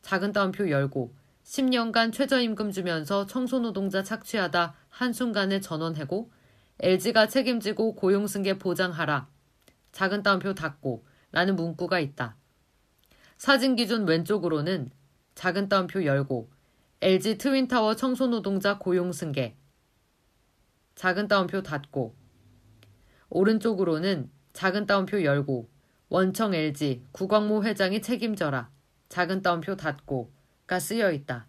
작은 0.03 0.33
따옴표 0.33 0.69
열고 0.69 1.22
10년간 1.45 2.13
최저임금 2.13 2.71
주면서 2.71 3.27
청소 3.27 3.59
노동자 3.59 4.03
착취하다 4.03 4.75
한순간에 4.89 5.61
전원 5.61 5.97
해고 5.97 6.31
LG가 6.81 7.29
책임지고 7.29 7.95
고용승계 7.95 8.59
보장하라. 8.59 9.29
작은 9.93 10.23
따옴표 10.23 10.55
닫고 10.55 11.05
라는 11.33 11.57
문구가 11.57 12.01
있다. 12.01 12.37
사진 13.37 13.77
기준 13.77 14.07
왼쪽으로는 14.07 14.91
작은 15.35 15.69
따옴표 15.69 16.05
열고 16.05 16.51
LG 17.01 17.39
트윈타워 17.39 17.97
청소노동자 17.97 18.79
고용승계 18.79 19.57
작은 20.95 21.27
따옴표 21.27 21.63
닫고 21.63 22.15
오른쪽으로는 23.31 24.31
작은 24.53 24.87
따옴표 24.87 25.25
열고 25.25 25.69
원청 26.09 26.55
LG 26.55 27.03
구광모 27.13 27.65
회장이 27.65 28.03
책임져라 28.03 28.71
작은 29.09 29.43
따옴표 29.43 29.75
닫고 29.75 30.31
가 30.67 30.79
쓰여 30.79 31.13
있다. 31.13 31.47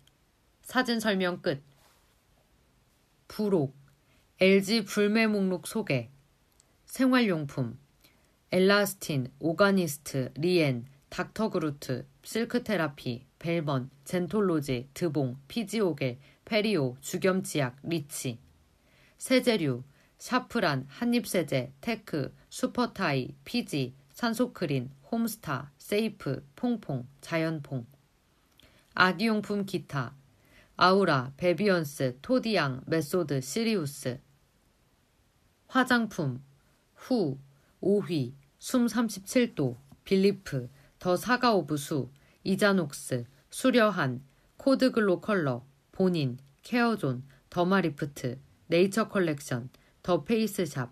사진 0.62 0.99
설명 0.99 1.41
끝. 1.41 1.62
부록. 3.28 3.76
LG 4.39 4.86
불매 4.86 5.28
목록 5.28 5.67
소개 5.67 6.10
생활용품. 6.86 7.78
엘라스틴, 8.52 9.32
오가니스트, 9.39 10.32
리엔, 10.36 10.86
닥터그루트, 11.10 12.06
실크테라피, 12.23 13.26
벨먼, 13.39 13.89
젠톨로지, 14.04 14.89
드봉, 14.93 15.38
피지오겔, 15.47 16.19
페리오, 16.45 16.97
죽염치약, 17.01 17.77
리치. 17.84 18.39
세제류, 19.17 19.84
샤프란, 20.17 20.86
한입세제, 20.88 21.73
테크, 21.82 22.34
슈퍼타이, 22.49 23.34
피지, 23.45 23.95
산소크린, 24.13 24.91
홈스타, 25.12 25.71
세이프, 25.78 26.45
퐁퐁, 26.56 27.08
자연퐁 27.21 27.86
아기용품 28.93 29.65
기타 29.65 30.15
아우라, 30.75 31.34
베비언스, 31.38 32.17
토디앙, 32.21 32.84
메소드, 32.88 33.41
시리우스. 33.41 34.19
화장품 35.67 36.43
후, 36.95 37.39
오휘, 37.79 38.36
숨 38.58 38.88
37도, 38.88 39.77
빌리프, 40.03 40.69
더 40.99 41.15
사가 41.15 41.50
오브 41.50 41.84
수, 41.84 42.10
이자녹스, 42.43 43.25
수려한, 43.49 44.23
코드글로컬러, 44.58 45.65
보닌, 45.91 46.38
케어존, 46.63 47.23
더마리프트, 47.49 48.39
네이처 48.67 49.10
컬렉션, 49.10 49.69
더 50.01 50.23
페이스샵, 50.23 50.91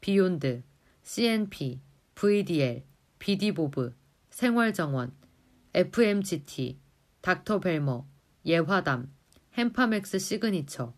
비욘드, 0.00 0.62
CNP, 1.02 1.80
VDL, 2.14 2.82
비디보브, 3.18 3.94
생활정원, 4.30 5.12
FMGT, 5.74 6.78
닥터 7.20 7.58
벨머, 7.60 8.06
예화담, 8.46 9.12
햄파맥스 9.54 10.18
시그니처. 10.18 10.94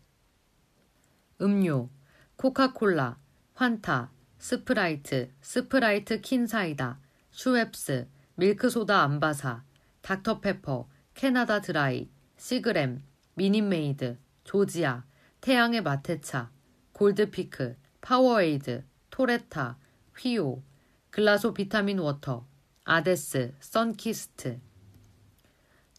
음료, 1.41 1.89
코카콜라, 2.35 3.19
환타, 3.55 4.11
스프라이트, 4.37 5.31
스프라이트 5.41 6.21
킨사이다, 6.21 6.99
슈웹스, 7.31 8.07
밀크소다 8.35 9.01
암바사, 9.01 9.63
닥터페퍼, 10.01 10.87
캐나다 11.15 11.61
드라이, 11.61 12.09
시그램, 12.37 13.03
미니메이드, 13.33 14.17
조지아, 14.43 15.03
태양의 15.41 15.81
마테차, 15.81 16.51
골드피크, 16.93 17.75
파워에이드, 18.01 18.83
토레타, 19.09 19.77
휘오, 20.17 20.61
글라소 21.09 21.53
비타민 21.53 21.99
워터, 21.99 22.47
아데스, 22.83 23.53
선키스트, 23.59 24.59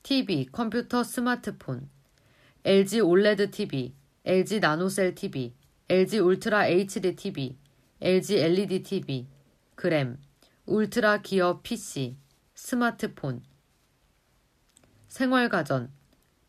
TV, 0.03 0.47
컴퓨터, 0.51 1.05
스마트폰, 1.05 1.89
LG 2.65 3.01
올레드 3.01 3.53
TV, 3.53 3.95
LG 4.25 4.59
나노셀 4.59 5.15
TV, 5.15 5.55
LG 5.89 6.19
울트라 6.19 6.67
HD 6.67 7.15
TV, 7.15 7.57
LG 8.01 8.37
LED 8.37 8.83
TV, 8.83 9.27
그램, 9.77 10.19
울트라 10.67 11.23
기어 11.23 11.61
PC, 11.63 12.17
스마트폰, 12.55 13.43
생활가전, 15.07 15.93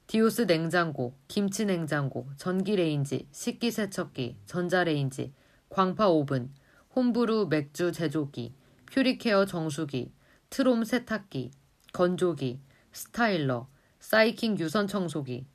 디오스 0.08 0.48
냉장고, 0.48 1.16
김치 1.28 1.66
냉장고, 1.66 2.28
전기레인지, 2.38 3.28
식기세척기, 3.32 4.38
전자레인지, 4.48 5.32
광파 5.70 6.10
오븐, 6.10 6.52
홈브루 6.96 7.48
맥주 7.52 7.92
제조기, 7.92 8.54
퓨리케어 8.92 9.46
정수기, 9.46 10.12
트롬 10.50 10.86
세탁기, 10.86 11.52
건조기, 11.94 12.60
스타일러, 12.94 13.68
사이킹 14.00 14.60
유선 14.60 14.88
청소기, 14.88 15.46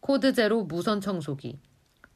코드 0.00 0.32
제로 0.32 0.64
무선 0.64 1.00
청소기, 1.00 1.60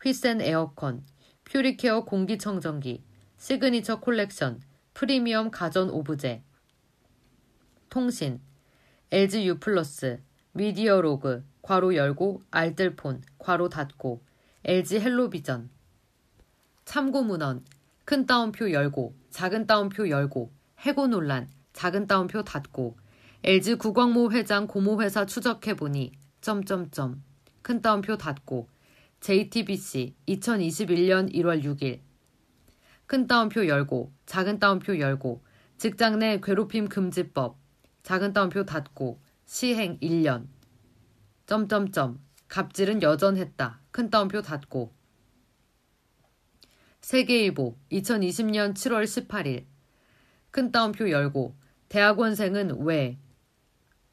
휘센 0.02 0.40
에어컨, 0.40 1.04
퓨리케어 1.44 2.04
공기청정기, 2.04 3.04
시그니처 3.36 4.00
콜렉션, 4.00 4.62
프리미엄 4.94 5.50
가전 5.50 5.90
오브제, 5.90 6.42
통신, 7.90 8.40
LG 9.10 9.46
U 9.48 9.58
플러스, 9.58 10.22
미디어 10.52 11.00
로그, 11.00 11.44
괄호 11.62 11.94
열고, 11.94 12.42
알뜰폰, 12.50 13.22
괄호 13.38 13.68
닫고, 13.68 14.22
LG 14.64 15.00
헬로비전. 15.00 15.68
참고 16.84 17.22
문헌, 17.22 17.64
큰 18.04 18.26
따옴표 18.26 18.70
열고, 18.70 19.14
작은 19.30 19.66
따옴표 19.66 20.08
열고, 20.08 20.50
해고 20.80 21.06
논란, 21.08 21.48
작은 21.72 22.06
따옴표 22.06 22.42
닫고, 22.42 22.96
LG 23.42 23.76
구광모 23.76 24.32
회장 24.32 24.66
고모회사 24.66 25.24
추적해보니, 25.24 26.12
점점점, 26.40 27.22
큰 27.62 27.80
따옴표 27.80 28.16
닫고, 28.16 28.68
JTBC 29.20 30.14
2021년 30.28 31.32
1월 31.32 31.62
6일. 31.64 32.00
큰 33.06 33.26
따옴표 33.26 33.66
열고, 33.66 34.12
작은 34.26 34.58
따옴표 34.58 34.98
열고, 34.98 35.42
직장 35.78 36.18
내 36.18 36.38
괴롭힘 36.40 36.88
금지법, 36.88 37.56
작은 38.02 38.32
따옴표 38.34 38.64
닫고 38.64 39.20
시행 39.46 39.98
1년. 40.00 40.46
점점점 41.46 42.20
갑질은 42.48 43.02
여전했다. 43.02 43.80
큰 43.90 44.10
따옴표 44.10 44.42
닫고 44.42 44.92
세계일보 47.00 47.76
2020년 47.90 48.74
7월 48.74 49.04
18일 49.04 49.64
큰 50.50 50.70
따옴표 50.70 51.10
열고 51.10 51.56
대학원생은 51.88 52.82
왜 52.82 53.18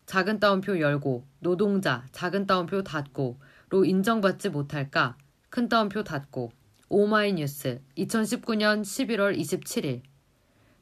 작은 0.08 0.39
따옴표 0.39 0.80
열고 0.80 1.28
노동자 1.39 2.06
작은 2.13 2.48
따옴표 2.48 2.82
닫고로 2.82 3.84
인정받지 3.84 4.48
못할까? 4.50 5.17
큰 5.50 5.67
따옴표 5.67 6.02
닫고. 6.02 6.54
오마이뉴스 6.88 7.82
2019년 7.98 8.84
11월 8.84 9.38
27일. 9.38 10.02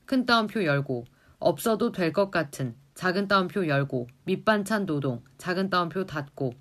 큰 0.06 0.28
따옴표 0.28 0.64
열고 0.64 1.06
없어도 1.40 1.92
될 1.92 2.14
것 2.14 2.30
같은 2.30 2.76
작은 2.94 3.28
따옴표 3.28 3.68
열고 3.68 4.08
밑반찬 4.26 4.86
노동 4.86 5.24
작은 5.40 5.72
따옴표 5.72 6.06
닫고. 6.06 6.54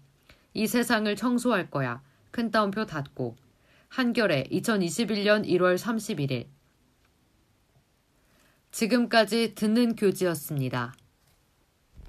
이 0.55 0.67
세상을 0.67 1.15
청소할 1.17 1.71
거야. 1.71 2.03
큰 2.31 2.51
따옴표 2.51 2.87
닫고. 2.87 3.37
한결에 3.89 4.45
2021년 4.51 5.47
1월 5.47 5.77
31일. 5.77 6.47
지금까지 8.73 9.55
듣는 9.55 9.97
교지였습니다. 9.97 10.95